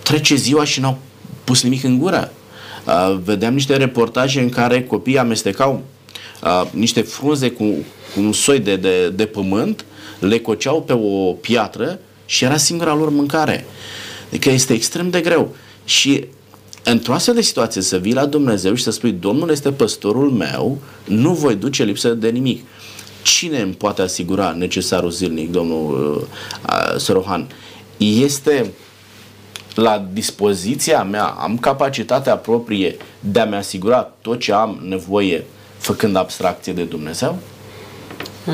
[0.03, 0.97] trece ziua și n-au
[1.43, 2.31] pus nimic în gură.
[2.85, 5.83] Uh, vedeam niște reportaje în care copiii amestecau
[6.43, 7.63] uh, niște frunze cu,
[8.13, 9.85] cu un soi de, de, de pământ,
[10.19, 13.65] le coceau pe o piatră și era singura lor mâncare.
[14.27, 15.55] Adică este extrem de greu.
[15.85, 16.25] Și
[16.83, 20.77] într-o astfel de situație să vii la Dumnezeu și să spui Domnul este păstorul meu,
[21.05, 22.65] nu voi duce lipsă de nimic.
[23.23, 26.27] Cine îmi poate asigura necesarul zilnic, domnul
[26.67, 27.47] uh, Sorohan?
[27.97, 28.71] Este
[29.75, 35.43] la dispoziția mea, am capacitatea proprie de a-mi asigura tot ce am nevoie
[35.77, 37.37] făcând abstracție de Dumnezeu?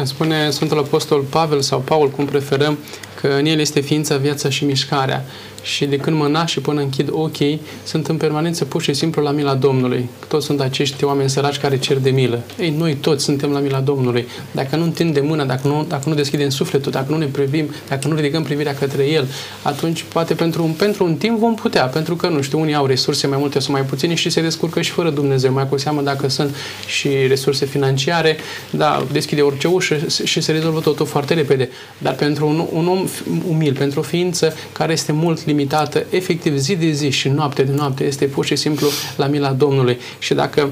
[0.03, 2.77] Spune Sfântul Apostol Pavel sau Paul, cum preferăm,
[3.21, 5.25] că în el este ființa, viața și mișcarea
[5.61, 9.21] și de când mă nasc și până închid ochii, sunt în permanență pur și simplu
[9.21, 10.09] la mila Domnului.
[10.27, 12.41] Toți sunt acești oameni săraci care cer de milă.
[12.59, 14.27] Ei, noi toți suntem la mila Domnului.
[14.51, 18.07] Dacă nu întindem mâna, dacă nu, dacă nu deschidem sufletul, dacă nu ne privim, dacă
[18.07, 19.27] nu ridicăm privirea către El,
[19.61, 22.85] atunci poate pentru un, pentru un timp vom putea, pentru că, nu știu, unii au
[22.85, 26.01] resurse mai multe sau mai puține și se descurcă și fără Dumnezeu, mai cu seamă
[26.01, 26.55] dacă sunt
[26.85, 28.37] și resurse financiare,
[28.69, 31.69] da, deschide orice ușă și se rezolvă totul foarte repede.
[31.97, 33.05] Dar pentru un, un om
[33.49, 37.71] umil, pentru o ființă care este mult limitată, efectiv zi de zi și noapte de
[37.75, 39.97] noapte, este pur și simplu la mila Domnului.
[40.19, 40.71] Și dacă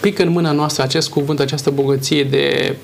[0.00, 2.76] pică în mâna noastră acest cuvânt, această bogăție de,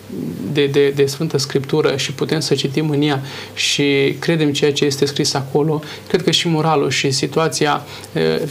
[0.53, 3.23] de, de, de Sfântă Scriptură și putem să citim în ea
[3.55, 7.83] și credem ceea ce este scris acolo, cred că și moralul și situația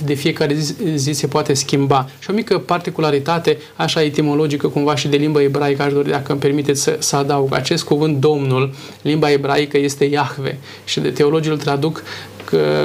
[0.06, 2.10] de fiecare zi, zi se poate schimba.
[2.20, 6.42] Și o mică particularitate, așa etimologică, cumva și de limba ebraică, aș dori, dacă îmi
[6.42, 7.54] permiteți să, să adaug.
[7.54, 10.58] Acest cuvânt Domnul, limba ebraică este Iahve.
[10.84, 12.04] Și de teologii îl traduc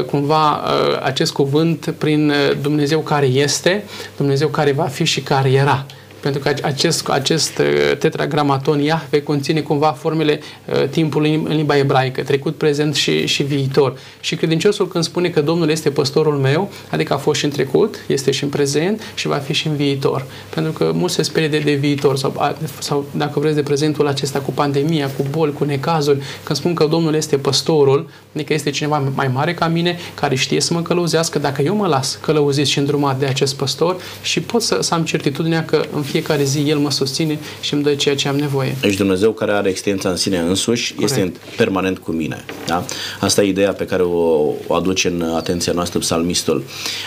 [0.06, 3.84] cumva uh, acest cuvânt prin uh, Dumnezeu care este,
[4.16, 5.86] Dumnezeu care va fi și care era
[6.20, 12.22] pentru că acest, acest uh, tetragramaton Iahve conține cumva formele uh, timpului în limba ebraică,
[12.22, 13.98] trecut, prezent și, și viitor.
[14.20, 17.96] Și credinciosul când spune că Domnul este păstorul meu, adică a fost și în trecut,
[18.06, 20.26] este și în prezent și va fi și în viitor.
[20.54, 24.38] Pentru că mulți se sperie de, de viitor sau, sau dacă vreți de prezentul acesta
[24.38, 29.12] cu pandemia, cu boli, cu necazuri, când spun că Domnul este păstorul, adică este cineva
[29.14, 32.78] mai mare ca mine, care știe să mă călăuzească, dacă eu mă las călăuzit și
[32.78, 36.78] îndrumat de acest păstor și pot să, să am certitudinea că în fiecare zi El
[36.78, 38.76] mă susține și îmi dă ceea ce am nevoie.
[38.80, 41.16] Deci Dumnezeu care are extinența în sine însuși Corect.
[41.16, 42.44] este permanent cu mine.
[42.66, 42.84] Da?
[43.20, 46.64] Asta e ideea pe care o, o aduce în atenția noastră psalmistul.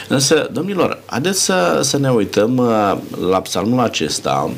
[0.08, 2.98] Însă, domnilor, haideți să, să ne uităm uh,
[3.30, 4.52] la psalmul acesta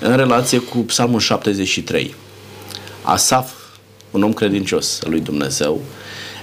[0.00, 2.14] în relație cu psalmul 73.
[3.02, 3.52] Asaf,
[4.10, 5.80] un om credincios al lui Dumnezeu,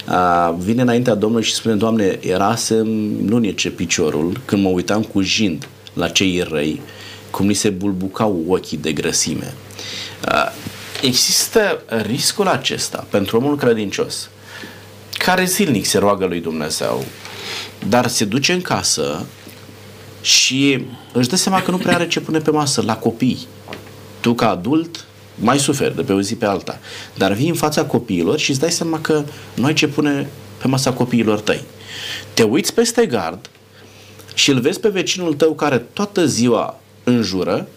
[0.08, 2.86] uh, vine înaintea Domnului și spune, Doamne, erasem
[3.24, 6.80] nu ce piciorul când mă uitam cu jind la cei răi
[7.30, 9.54] cum ni se bulbucau ochii de grăsime.
[10.28, 10.52] Uh,
[11.02, 14.30] există riscul acesta pentru omul credincios
[15.24, 17.04] care zilnic se roagă lui Dumnezeu,
[17.88, 19.26] dar se duce în casă
[20.20, 23.46] și își dă seama că nu prea are ce pune pe masă la copii.
[24.20, 26.78] Tu ca adult mai suferi de pe o zi pe alta,
[27.14, 30.68] dar vii în fața copiilor și îți dai seama că nu ai ce pune pe
[30.68, 31.64] masa copiilor tăi.
[32.34, 33.50] Te uiți peste gard
[34.34, 37.68] și îl vezi pe vecinul tău care toată ziua înjură,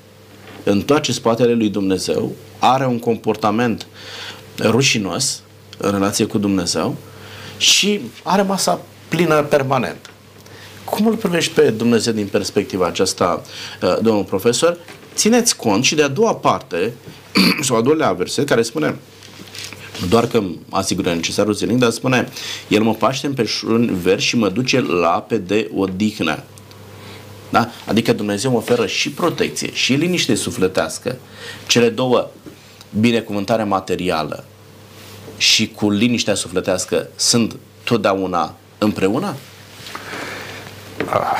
[0.63, 3.88] întoarce spatele lui Dumnezeu, are un comportament
[4.59, 5.41] rușinos
[5.77, 6.95] în relație cu Dumnezeu
[7.57, 10.09] și are masa plină permanent.
[10.83, 13.41] Cum îl privești pe Dumnezeu din perspectiva aceasta,
[13.81, 14.77] uh, domnul profesor?
[15.15, 16.93] Țineți cont și de a doua parte,
[17.65, 18.95] sau a doilea verset, care spune
[20.09, 22.27] doar că asigură necesarul zilnic, dar spune
[22.67, 26.43] El mă paște în peșun verzi și mă duce la ape de odihnă.
[27.53, 27.69] Da?
[27.85, 31.15] Adică Dumnezeu mă oferă și protecție și liniște sufletească.
[31.67, 32.29] Cele două,
[32.99, 34.43] binecuvântare materială
[35.37, 39.35] și cu liniștea sufletească sunt totdeauna împreună?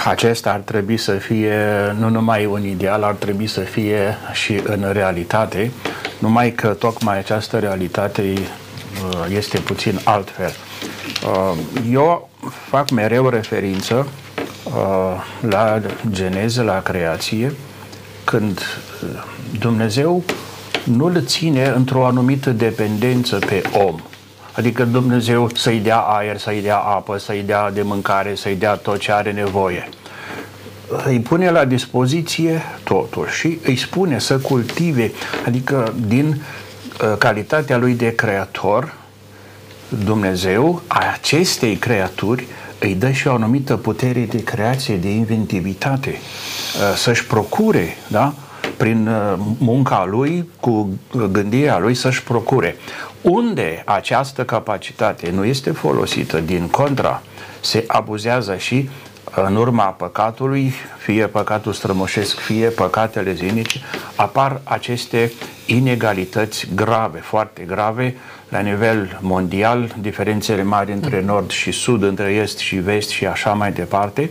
[0.06, 1.58] Acesta ar trebui să fie
[2.00, 5.72] nu numai un ideal, ar trebui să fie și în realitate,
[6.20, 10.54] numai că tocmai această realitate uh, este puțin altfel.
[11.26, 11.58] Uh,
[11.92, 12.30] eu
[12.70, 14.33] fac mereu referință Uh,
[15.40, 17.54] la geneză, la creație,
[18.24, 19.24] când uh,
[19.60, 20.24] Dumnezeu
[20.84, 24.00] nu îl ține într-o anumită dependență pe om.
[24.52, 29.00] Adică Dumnezeu să-i dea aer, să-i dea apă, să-i dea de mâncare, să-i dea tot
[29.00, 29.90] ce are nevoie.
[31.06, 35.12] Îi pune la dispoziție totul și îi spune să cultive,
[35.46, 38.94] adică din uh, calitatea lui de creator,
[40.04, 42.48] Dumnezeu, a acestei creaturi,
[42.84, 48.34] îi dă și o anumită putere de creație, de inventivitate, uh, să-și procure, da?
[48.78, 50.90] prin uh, munca lui, cu
[51.32, 52.76] gândirea lui să-și procure.
[53.22, 57.22] Unde această capacitate nu este folosită, din contra,
[57.62, 58.90] se abuzează și
[59.36, 63.80] în urma păcatului, fie păcatul strămoșesc, fie păcatele zilnice,
[64.16, 65.32] apar aceste
[65.66, 68.16] inegalități grave, foarte grave,
[68.54, 73.54] la nivel mondial, diferențele mari între nord și sud, între est și vest și așa
[73.54, 74.30] mai departe,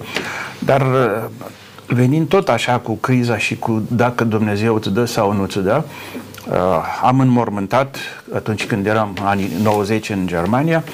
[0.59, 0.83] dar
[1.87, 5.83] venind tot așa cu criza și cu dacă Dumnezeu îți dă sau nu îți dă,
[6.51, 6.57] uh,
[7.03, 7.97] am înmormântat
[8.35, 10.85] atunci când eram anii 90 în Germania,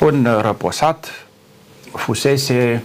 [0.00, 1.26] un răposat
[1.92, 2.82] fusese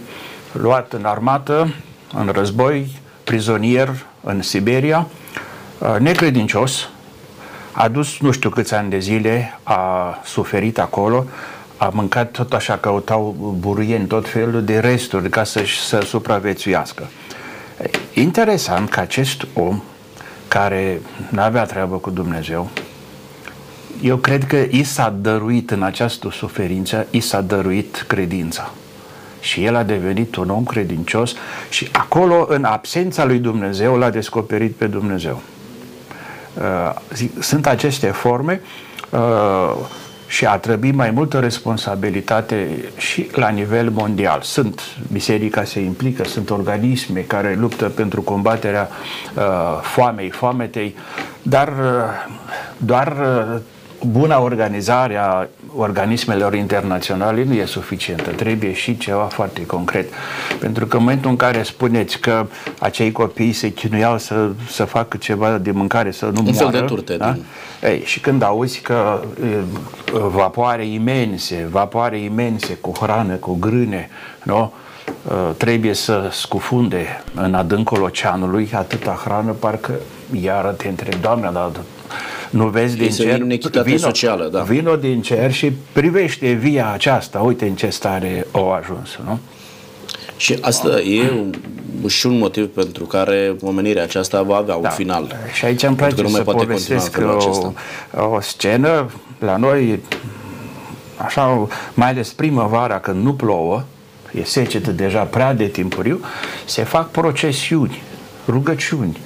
[0.52, 1.74] luat în armată,
[2.14, 5.06] în război, prizonier în Siberia,
[5.78, 6.88] uh, necredincios,
[7.80, 11.26] a dus nu știu câți ani de zile, a suferit acolo,
[11.76, 17.06] a mâncat tot așa, căutau buruieni, tot felul de resturi ca să, să supraviețuiască.
[18.14, 19.82] Interesant că acest om
[20.48, 21.00] care
[21.30, 22.70] nu avea treabă cu Dumnezeu,
[24.02, 28.72] eu cred că i s-a dăruit în această suferință, i s-a dăruit credința.
[29.40, 31.34] Și el a devenit un om credincios
[31.68, 35.42] și acolo, în absența lui Dumnezeu, l-a descoperit pe Dumnezeu.
[36.54, 38.60] Uh, sunt aceste forme
[39.10, 39.74] uh,
[40.26, 44.42] și a trebuit mai multă responsabilitate și la nivel mondial.
[44.42, 44.80] Sunt,
[45.12, 48.88] biserica se implică, sunt organisme care luptă pentru combaterea
[49.34, 49.42] uh,
[49.82, 50.94] foamei, foametei,
[51.42, 52.34] dar uh,
[52.76, 53.60] doar uh,
[54.06, 55.46] buna organizare a
[55.76, 58.30] organismelor internaționale nu e suficientă.
[58.30, 60.12] Trebuie și ceva foarte concret.
[60.60, 62.46] Pentru că în momentul în care spuneți că
[62.78, 66.70] acei copii se chinuiau să, să facă ceva de mâncare, să nu Un moară...
[66.70, 67.16] fel de turte.
[67.16, 67.32] Da?
[67.32, 67.44] Din...
[67.82, 69.62] Ei, și când auzi că e,
[70.12, 74.10] vapoare imense, vapoare imense cu hrană, cu grâne,
[74.42, 74.72] nu?
[75.56, 79.92] trebuie să scufunde în adâncul oceanului atâta hrană, parcă
[80.40, 81.70] iară te întreb, Doamne, dar
[82.50, 83.22] nu vezi din Este
[83.70, 84.62] cer, vino, socială, da.
[84.62, 89.38] vino din cer și privește via aceasta, uite în ce stare au ajuns, nu?
[90.36, 91.54] Și asta e un,
[92.08, 94.88] și un motiv pentru care omenirea aceasta va avea Da.
[94.88, 95.36] un final.
[95.52, 97.38] Și aici îmi Pentru place că nu mai să poate continua povestesc în felul o,
[97.38, 97.72] acesta.
[98.34, 100.00] o scenă la noi,
[101.16, 103.84] așa, mai ales primăvara când nu plouă,
[104.32, 106.20] e secetă deja prea de timpuriu,
[106.64, 108.02] se fac procesiuni,
[108.48, 109.16] rugăciuni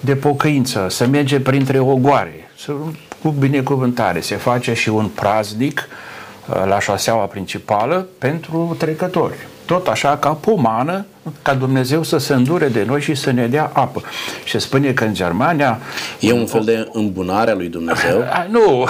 [0.00, 2.41] de pocăință, să merge printre ogoare, să,
[3.22, 4.20] cu binecuvântare.
[4.20, 5.88] Se face și un praznic
[6.48, 9.34] uh, la șoseaua principală pentru trecători.
[9.64, 11.06] Tot așa ca pomană,
[11.42, 14.02] ca Dumnezeu să se îndure de noi și să ne dea apă.
[14.44, 15.78] Și se spune că în Germania
[16.20, 18.20] E un fel de îmbunare a lui Dumnezeu.
[18.32, 18.88] a, nu,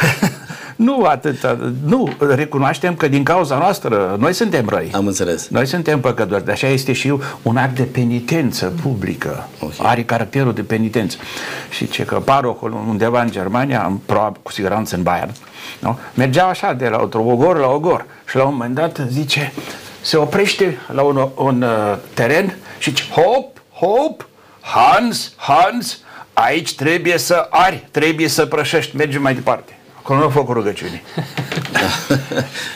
[0.82, 4.90] nu atât, nu, recunoaștem că din cauza noastră noi suntem răi.
[4.92, 5.48] Am înțeles.
[5.48, 9.48] Noi suntem păcători, de așa este și un act de penitență publică.
[9.60, 9.72] Ok.
[9.78, 11.16] Are caracterul de penitență.
[11.70, 15.32] Și ce că parocul undeva în Germania, în, probabil cu siguranță în Bayern,
[15.78, 15.98] nu?
[16.14, 19.52] mergea așa de la ogor la ogor și la un moment dat zice,
[20.00, 24.26] se oprește la un, un uh, teren și zice, hop, hop,
[24.60, 25.98] Hans, Hans,
[26.32, 29.76] aici trebuie să ari, trebuie să prășești, mergem mai departe.
[30.02, 31.02] Acolo nu au făcut rugăciuni.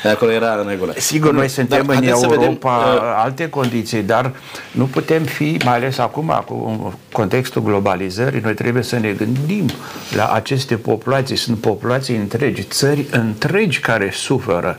[0.13, 0.95] Acolo era în regulă.
[0.97, 4.33] Sigur, noi suntem Dar în haideți să Europa vedem, uh, alte condiții, dar
[4.71, 9.67] nu putem fi, mai ales acum, cu contextul globalizării, noi trebuie să ne gândim
[10.17, 11.37] la aceste populații.
[11.37, 14.79] Sunt populații întregi, țări întregi care suferă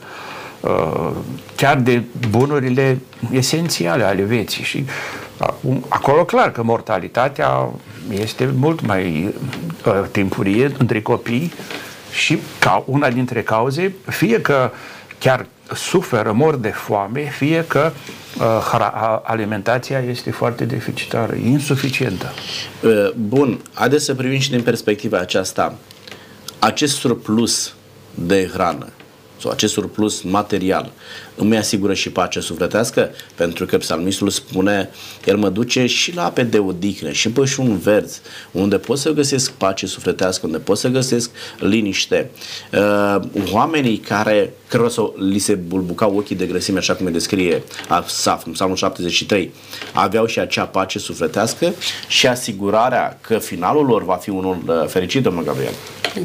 [0.59, 1.11] uh,
[1.55, 2.99] chiar de bunurile
[3.31, 4.85] esențiale ale vieții și
[5.37, 7.69] acum, acolo clar că mortalitatea
[8.09, 9.33] este mult mai
[9.85, 11.51] uh, timpurie între copii
[12.17, 14.71] și ca una dintre cauze, fie că
[15.19, 17.91] chiar suferă, mor de foame, fie că
[18.39, 22.33] uh, hra- a- alimentația este foarte deficitară, insuficientă.
[22.83, 25.75] Uh, Bun, haideți să privim și din perspectiva aceasta.
[26.59, 27.73] Acest surplus
[28.13, 28.87] de hrană
[29.41, 30.91] sau acest surplus material
[31.35, 33.09] îmi asigură și pacea sufletească?
[33.35, 34.89] Pentru că psalmistul spune,
[35.25, 38.21] El mă duce și la ape de odihnă și pe și un verz,
[38.51, 41.29] unde pot să găsesc pace sufletească, unde pot să găsesc
[41.59, 42.29] liniște.
[42.73, 43.19] Uh,
[43.51, 48.45] oamenii care, cărora să li se bulbucau ochii de grăsime, așa cum îi descrie Asaf,
[48.45, 49.51] în psalmul 73,
[49.93, 51.73] aveau și acea pace sufletească
[52.07, 55.73] și asigurarea că finalul lor va fi unul uh, fericit, domnul Gabriel.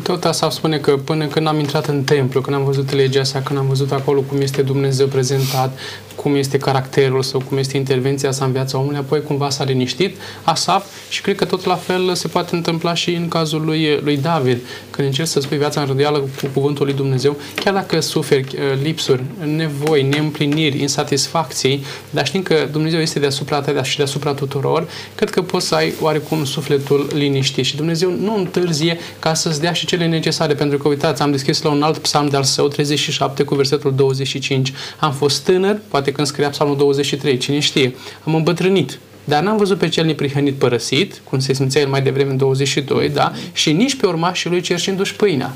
[0.02, 3.40] Tot asta spune că până când am intrat în templu, când am văzut legea asta,
[3.40, 5.78] când am văzut acolo cum este Dumnezeu prezentat,
[6.16, 10.16] cum este caracterul sau cum este intervenția sa în viața omului, apoi cumva s-a liniștit
[10.42, 14.16] Asaf și cred că tot la fel se poate întâmpla și în cazul lui, lui
[14.16, 14.58] David,
[14.90, 18.60] când încerci să spui viața în rânduială cu cuvântul lui Dumnezeu, chiar dacă suferi uh,
[18.82, 25.30] lipsuri, nevoi, neîmpliniri, insatisfacții, dar știm că Dumnezeu este deasupra ta și deasupra tuturor, cred
[25.30, 29.86] că poți să ai oarecum sufletul liniștit și Dumnezeu nu întârzie ca să-ți dea și
[29.86, 33.54] cele necesare, pentru că uitați, am deschis la un alt psalm de-al său, 37 cu
[33.54, 34.72] versetul 25.
[34.98, 37.94] Am fost tânăr, poate când scria psalmul 23, cine știe,
[38.24, 42.30] am îmbătrânit, dar n-am văzut pe cel neprihănit părăsit, cum se simțea el mai devreme
[42.30, 43.32] în 22, da?
[43.52, 45.54] Și nici pe urmașii lui cerșindu-și pâinea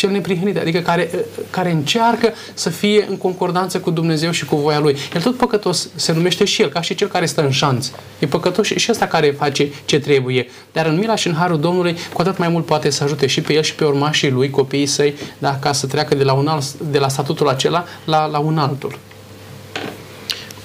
[0.00, 1.10] cel neprihănit, adică care,
[1.50, 4.96] care încearcă să fie în concordanță cu Dumnezeu și cu voia Lui.
[5.14, 7.90] El tot păcătos se numește și el, ca și cel care stă în șanț.
[8.18, 10.46] E păcătos și, și ăsta care face ce trebuie.
[10.72, 13.40] Dar în mila și în harul Domnului, cu atât mai mult poate să ajute și
[13.40, 16.46] pe el și pe urmașii lui, copiii săi, da, ca să treacă de la, un
[16.46, 18.98] alt, de la statutul acela la, la un altul.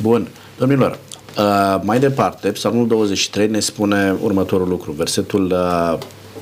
[0.02, 0.28] Bun.
[0.58, 1.00] Domnilor,
[1.38, 5.98] uh, mai departe, Psalmul 23 ne spune următorul lucru, versetul uh,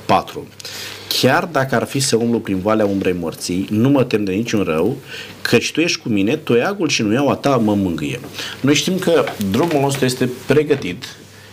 [0.06, 0.46] 4.
[1.08, 4.62] Chiar dacă ar fi să umblu prin valea umbrei morții, nu mă tem de niciun
[4.62, 4.96] rău,
[5.42, 8.20] căci tu ești cu mine, toiagul și nuiaua ta mă mângâie.
[8.60, 11.04] Noi știm că drumul nostru este pregătit,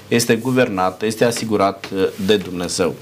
[0.07, 2.95] este guvernat, este asigurat uh, de Dumnezeu.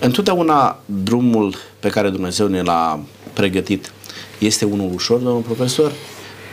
[0.00, 3.00] Întotdeauna drumul pe care Dumnezeu ne l-a
[3.32, 3.92] pregătit
[4.38, 5.92] este unul ușor, domnul profesor?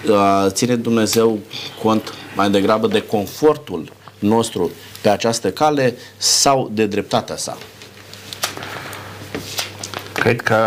[0.08, 1.40] Uh, ține Dumnezeu
[1.84, 4.72] cont mai degrabă de confortul nostru
[5.02, 7.58] pe această cale sau de dreptatea sa?
[10.14, 10.58] Cred că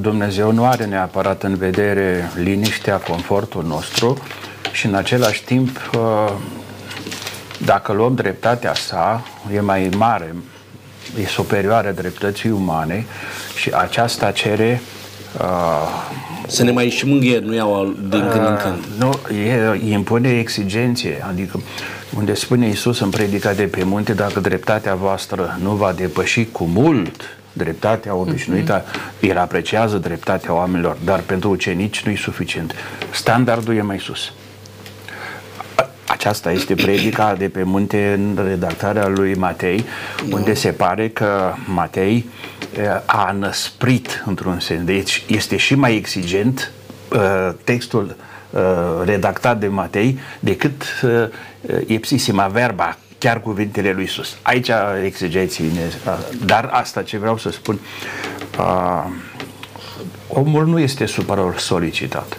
[0.00, 4.18] Dumnezeu nu are neapărat în vedere liniștea, confortul nostru
[4.72, 6.32] și în același timp, uh,
[7.64, 10.34] dacă luăm dreptatea sa, e mai mare,
[11.20, 13.06] e superioară dreptății umane
[13.56, 15.05] și aceasta cere uh,
[16.46, 18.84] să ne mai și mângâie, nu iau din când în uh, când.
[18.98, 21.60] Nu, e, impune exigențe, adică
[22.16, 26.64] unde spune Isus în predica de pe munte, dacă dreptatea voastră nu va depăși cu
[26.64, 27.22] mult
[27.52, 29.20] dreptatea obișnuită, uh-huh.
[29.20, 32.74] el apreciază dreptatea oamenilor, dar pentru ucenici nu e suficient.
[33.10, 34.32] Standardul e mai sus.
[36.06, 39.84] Aceasta este predica de pe munte în redactarea lui Matei,
[40.28, 40.36] no.
[40.36, 42.28] unde se pare că Matei
[43.06, 44.84] a năsprit într-un sens.
[44.84, 46.70] Deci este și mai exigent
[47.64, 48.16] textul
[49.04, 50.82] redactat de Matei decât
[51.86, 54.36] ipsisima verba chiar cuvintele lui Isus.
[54.42, 54.70] Aici
[55.04, 55.70] exegeții,
[56.44, 57.78] dar asta ce vreau să spun,
[58.58, 59.04] uh,
[60.28, 62.36] omul nu este supra solicitat.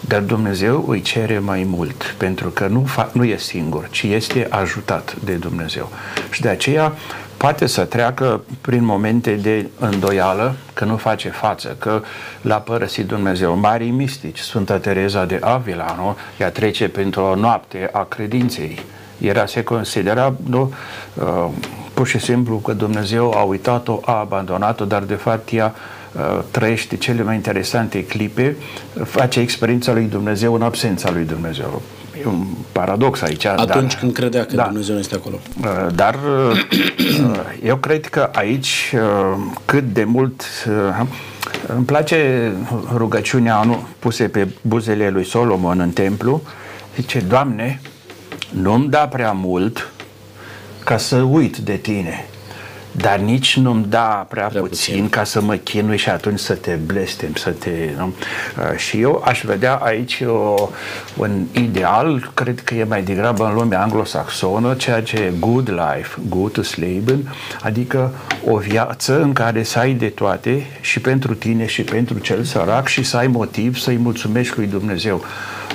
[0.00, 4.46] Dar Dumnezeu îi cere mai mult, pentru că nu, fa- nu e singur, ci este
[4.50, 5.90] ajutat de Dumnezeu.
[6.30, 6.92] Și de aceea
[7.36, 12.02] poate să treacă prin momente de îndoială, că nu face față, că
[12.40, 13.56] l-a părăsit Dumnezeu.
[13.56, 16.16] Marii mistici, Sfânta Tereza de Avila, nu?
[16.38, 18.78] ea trece pentru o noapte a credinței
[19.18, 20.74] era, se considera nu,
[21.14, 21.48] uh,
[21.94, 25.74] pur și simplu că Dumnezeu a uitat-o, a abandonat-o, dar de fapt ea
[26.12, 28.56] uh, trăiește cele mai interesante clipe,
[29.04, 31.82] face experiența lui Dumnezeu în absența lui Dumnezeu.
[32.24, 33.44] E un paradox aici.
[33.44, 35.38] Atunci dar, când credea că da, Dumnezeu este acolo.
[35.60, 36.14] Uh, dar
[36.50, 36.64] uh,
[37.62, 39.00] eu cred că aici uh,
[39.64, 40.42] cât de mult
[41.66, 42.52] îmi place
[42.94, 46.42] rugăciunea nu, puse pe buzele lui Solomon în templu,
[46.96, 47.80] zice, Doamne,
[48.50, 49.92] nu-mi da prea mult
[50.84, 52.26] ca să uit de tine,
[52.96, 56.54] dar nici nu-mi da prea, prea puțin, puțin ca să mă chinui și atunci să
[56.54, 57.70] te blestem, să te...
[57.96, 58.14] Nu?
[58.58, 60.68] Uh, și eu aș vedea aici o,
[61.16, 66.18] un ideal, cred că e mai degrabă în lumea anglosaxonă, ceea ce e good life,
[66.28, 68.12] gutes Leben, adică
[68.44, 72.86] o viață în care să ai de toate și pentru tine și pentru cel sărac
[72.86, 75.24] și să ai motiv să-i mulțumești lui Dumnezeu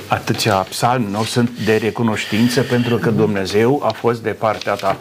[0.09, 4.97] atâția psalmi nu sunt de recunoștință pentru că Dumnezeu a fost de partea ta.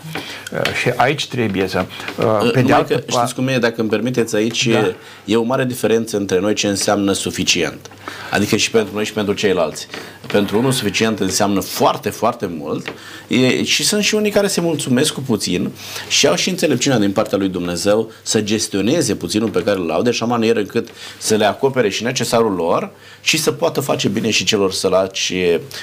[0.52, 1.86] Uh, și aici trebuie să...
[2.18, 4.78] Uh, pe de altă că, știți cum e, dacă îmi permiteți aici, da.
[4.78, 4.94] e,
[5.24, 7.90] e o mare diferență între noi ce înseamnă suficient.
[8.30, 9.86] Adică și pentru noi și pentru ceilalți.
[10.26, 12.92] Pentru unul suficient înseamnă foarte, foarte mult
[13.28, 15.70] e, și sunt și unii care se mulțumesc cu puțin
[16.08, 20.02] și au și înțelepciunea din partea lui Dumnezeu să gestioneze puținul pe care îl au
[20.02, 20.88] de așa manieră încât
[21.18, 22.90] să le acopere și necesarul lor
[23.20, 25.32] și să poată face bine și celor săraci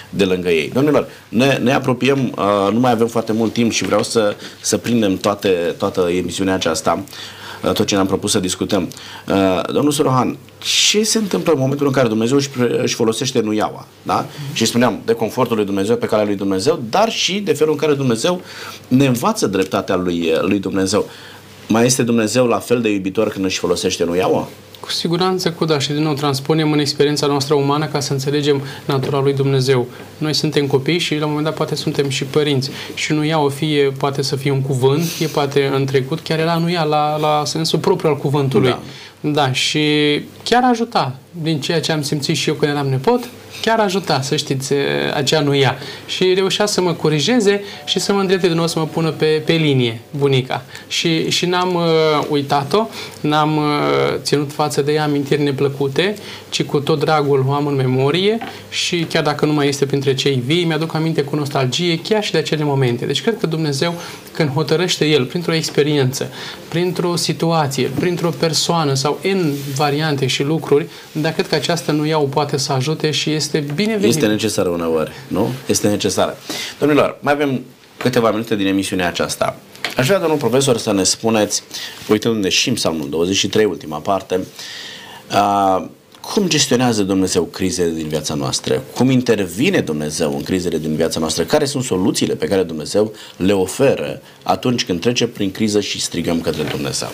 [0.09, 0.69] de lângă ei.
[0.73, 4.77] Domnilor, ne, ne apropiem, uh, nu mai avem foarte mult timp și vreau să, să
[4.77, 7.03] prindem toate, toată emisiunea aceasta
[7.73, 8.89] tot ce ne-am propus să discutăm.
[9.27, 12.49] Uh, domnul Sorohan, ce se întâmplă în momentul în care Dumnezeu își,
[12.81, 13.87] își folosește nuiaua?
[14.03, 14.25] Da?
[14.53, 17.79] Și spuneam, de confortul lui Dumnezeu, pe calea lui Dumnezeu, dar și de felul în
[17.79, 18.41] care Dumnezeu
[18.87, 21.09] ne învață dreptatea lui, lui Dumnezeu.
[21.67, 24.47] Mai este Dumnezeu la fel de iubitor când își folosește nuiaua?
[24.79, 28.61] Cu siguranță cu da și din nou transpunem în experiența noastră umană ca să înțelegem
[28.85, 29.87] natura lui Dumnezeu.
[30.17, 32.69] Noi suntem copii și la un moment dat poate suntem și părinți.
[32.93, 36.39] Și nu ia o fie poate să fie un cuvânt, fie poate în trecut, chiar
[36.39, 38.69] era nu ia la, la sensul propriu al cuvântului.
[38.69, 38.81] Da.
[39.31, 39.81] Da, și
[40.43, 43.29] chiar ajuta din ceea ce am simțit și eu când eram nepot,
[43.65, 44.73] chiar ajuta, să știți,
[45.13, 45.75] acea nu ia.
[46.05, 49.41] Și reușea să mă corigeze și să mă îndrepte din nou să mă pună pe,
[49.45, 50.63] pe linie, bunica.
[50.87, 51.81] Și, și n-am uh,
[52.29, 52.87] uitat-o,
[53.21, 53.63] n-am uh,
[54.21, 56.15] ținut față de ea amintiri neplăcute,
[56.49, 58.37] ci cu tot dragul o am în memorie
[58.69, 62.31] și chiar dacă nu mai este printre cei vii, mi-aduc aminte cu nostalgie chiar și
[62.31, 63.05] de acele momente.
[63.05, 63.93] Deci cred că Dumnezeu,
[64.31, 66.31] când hotărăște El, printr-o experiență,
[66.67, 72.27] printr-o situație, printr-o persoană sau în variante și lucruri, dar cred că aceasta nu iau
[72.27, 74.15] poate să ajute și este binevenit.
[74.15, 75.49] Este necesară uneori, nu?
[75.65, 76.37] Este necesară.
[76.79, 77.61] Domnilor, mai avem
[77.97, 79.59] câteva minute din emisiunea aceasta.
[79.97, 81.63] Aș vrea, domnul profesor, să ne spuneți,
[82.09, 84.39] uitându-ne și în Psalmul 23, ultima parte,
[85.31, 85.85] uh,
[86.33, 88.83] cum gestionează Dumnezeu crizele din viața noastră?
[88.95, 91.43] Cum intervine Dumnezeu în crizele din viața noastră?
[91.43, 96.41] Care sunt soluțiile pe care Dumnezeu le oferă atunci când trece prin criză și strigăm
[96.41, 97.09] către Dumnezeu?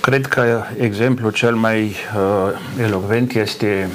[0.00, 3.90] Cred că exemplul cel mai uh, elocvent este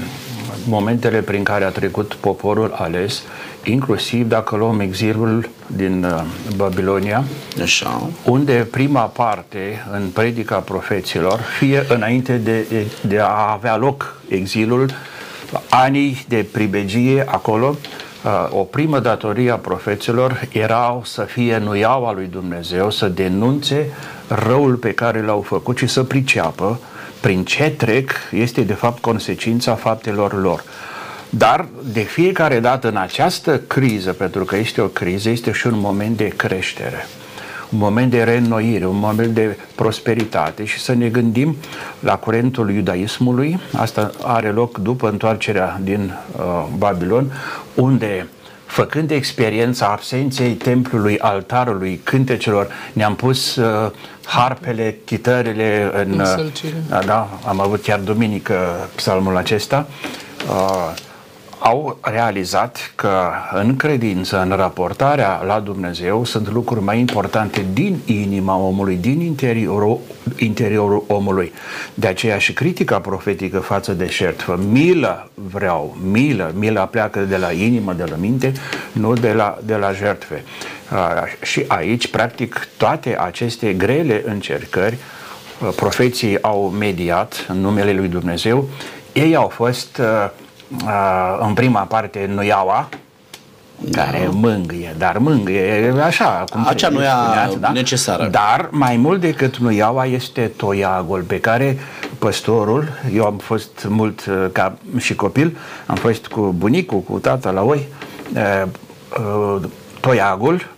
[0.67, 3.23] momentele prin care a trecut poporul ales,
[3.63, 6.21] inclusiv dacă luăm exilul din uh,
[6.55, 7.23] Babilonia,
[7.61, 8.09] Așa.
[8.25, 12.65] unde prima parte în predica profeților, fie înainte de,
[13.01, 14.89] de a avea loc exilul,
[15.69, 17.75] anii de pribegie acolo,
[18.23, 23.89] uh, o primă datorie a profeților era să fie nuiaua lui Dumnezeu, să denunțe
[24.27, 26.79] răul pe care l-au făcut și să priceapă
[27.25, 30.63] prin ce trec este de fapt consecința faptelor lor.
[31.29, 35.79] Dar de fiecare dată în această criză, pentru că este o criză, este și un
[35.79, 37.07] moment de creștere
[37.69, 41.55] un moment de reînnoire, un moment de prosperitate și să ne gândim
[41.99, 43.59] la curentul iudaismului.
[43.77, 47.31] Asta are loc după întoarcerea din uh, Babilon,
[47.75, 48.27] unde
[48.75, 53.91] făcând experiența absenței templului, altarului, cântecelor, ne-am pus uh,
[54.25, 56.11] harpele, chitările în...
[56.11, 59.87] în uh, da, am avut chiar duminică psalmul acesta.
[60.49, 60.93] Uh,
[61.67, 68.57] au realizat că în credință, în raportarea la Dumnezeu, sunt lucruri mai importante din inima
[68.57, 69.99] omului, din interiorul,
[70.37, 71.53] interiorul omului.
[71.93, 77.51] De aceea și critica profetică față de șertfă, milă vreau, milă, mila pleacă de la
[77.51, 78.53] inimă, de la minte,
[78.91, 80.43] nu de la, de la jertfe.
[81.41, 84.97] Și aici, practic, toate aceste grele încercări,
[85.75, 88.69] profeții au mediat în numele lui Dumnezeu,
[89.13, 90.44] ei au fost uh, uh,
[91.39, 92.89] în prima parte Nuiaua,
[93.79, 94.01] da.
[94.01, 96.43] care mângâie, dar mângâie așa.
[96.51, 97.07] Cum Acea nu e
[97.59, 97.71] da?
[97.71, 98.27] necesară.
[98.27, 101.77] Dar mai mult decât nuiaua este toiagul pe care
[102.19, 107.51] păstorul, eu am fost mult uh, ca și copil, am fost cu bunicul, cu tata
[107.51, 107.87] la oi,
[108.35, 108.63] uh,
[109.19, 109.63] uh,
[109.99, 110.73] toiagul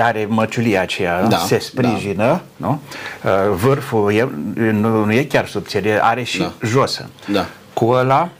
[0.00, 2.42] are măciulia aceea, da, se sprijină, da.
[2.56, 2.80] nu?
[3.54, 6.52] Vârful e, nu, nu e chiar subțire, are și da.
[6.64, 7.08] josă.
[7.32, 7.46] Da.
[7.72, 8.35] Cu ăla Uh,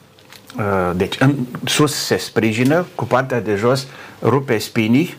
[0.95, 1.35] deci în
[1.65, 3.87] sus se sprijină, cu partea de jos
[4.23, 5.17] rupe spinii,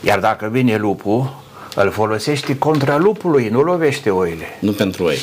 [0.00, 1.38] iar dacă vine lupul,
[1.74, 4.44] îl folosești contra lupului, nu lovește oile.
[4.58, 5.18] Nu pentru oi.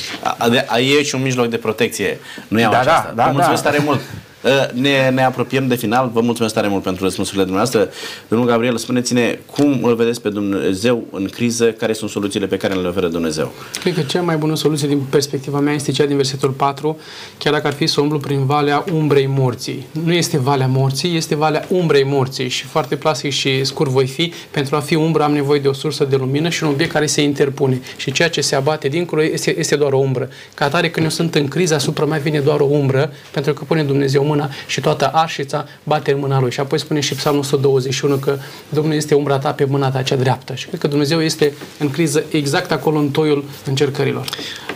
[1.00, 2.20] E și un mijloc de protecție.
[2.48, 3.12] Nu iau da, aceasta.
[3.16, 3.70] Da, da, mulțumesc da.
[3.70, 4.00] tare mult.
[4.46, 6.10] Ă, ne, ne apropiem de final.
[6.14, 7.90] Vă mulțumesc tare mult pentru răspunsurile dumneavoastră.
[8.28, 12.74] Domnul Gabriel, spuneți-ne cum îl vedeți pe Dumnezeu în criză, care sunt soluțiile pe care
[12.74, 13.52] le oferă Dumnezeu?
[13.80, 17.00] Cred că cea mai bună soluție din perspectiva mea este cea din versetul 4,
[17.38, 19.86] chiar dacă ar fi să umblu prin valea umbrei morții.
[20.04, 24.34] Nu este valea morții, este valea umbrei morții și foarte plastic și scurt voi fi.
[24.52, 27.06] Pentru a fi umbră am nevoie de o sursă de lumină și un obiect care
[27.06, 27.82] se interpune.
[27.98, 30.30] Și ceea ce se abate dincolo este, este doar o umbră.
[30.54, 33.64] Ca atare când eu sunt în criză, asupra mea vine doar o umbră, pentru că
[33.64, 36.52] pune Dumnezeu mâna și toată arșița bate în mâna lui.
[36.52, 38.38] Și apoi spune și Psalmul 121 că
[38.70, 40.56] Domnul este umbra ta pe mâna ta cea dreaptă.
[40.56, 44.28] Și cred că Dumnezeu este în criză exact acolo în toiul încercărilor.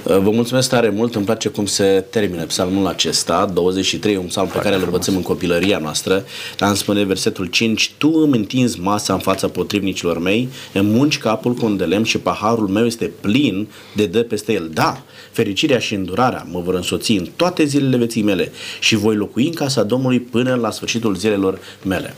[0.03, 4.57] Vă mulțumesc tare mult, îmi place cum se termină psalmul acesta, 23, un psalm pe
[4.57, 6.25] care îl învățăm în copilăria noastră,
[6.57, 11.17] dar îmi spune versetul 5, Tu îmi întinzi masa în fața potrivnicilor mei, îmi munci
[11.17, 14.69] capul cu un de lemn și paharul meu este plin de dă peste el.
[14.73, 19.40] Da, fericirea și îndurarea mă vor însoți în toate zilele vieții mele și voi locui
[19.47, 22.13] în casa Domnului până la sfârșitul zilelor mele.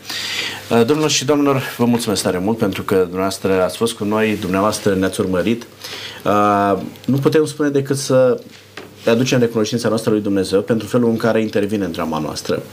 [0.70, 4.38] Uh, domnilor și domnilor, vă mulțumesc tare mult pentru că dumneavoastră ați fost cu noi,
[4.42, 5.66] dumneavoastră ne-ați urmărit.
[6.26, 8.40] Uh, nu putem spune decât să
[9.06, 12.64] aducem recunoștința noastră lui Dumnezeu pentru felul în care intervine în drama noastră.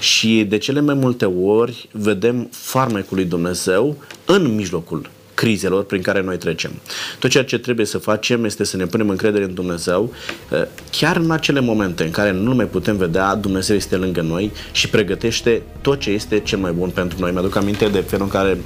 [0.00, 5.10] Și de cele mai multe ori vedem farmecul lui Dumnezeu în mijlocul
[5.42, 6.70] crizelor prin care noi trecem.
[7.18, 10.12] Tot ceea ce trebuie să facem este să ne punem încredere în Dumnezeu,
[10.50, 14.52] uh, chiar în acele momente în care nu mai putem vedea, Dumnezeu este lângă noi
[14.72, 17.32] și pregătește tot ce este cel mai bun pentru noi.
[17.32, 18.58] Mi-aduc aminte de felul în care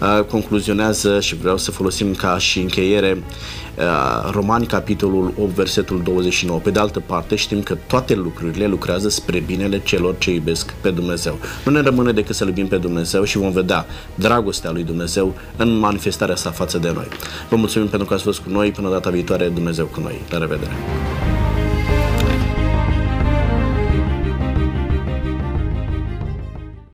[0.00, 3.22] uh, concluzionează și vreau să folosim ca și încheiere uh,
[4.30, 6.58] Romani, capitolul 8, versetul 29.
[6.58, 10.90] Pe de altă parte, știm că toate lucrurile lucrează spre binele celor ce iubesc pe
[10.90, 11.38] Dumnezeu.
[11.64, 15.78] Nu ne rămâne decât să iubim pe Dumnezeu și vom vedea dragostea lui Dumnezeu în
[15.78, 17.08] manifestarea sa față de noi.
[17.48, 18.70] Vă mulțumim pentru că ați fost cu noi.
[18.70, 20.20] Până data viitoare, Dumnezeu cu noi.
[20.30, 20.72] La revedere!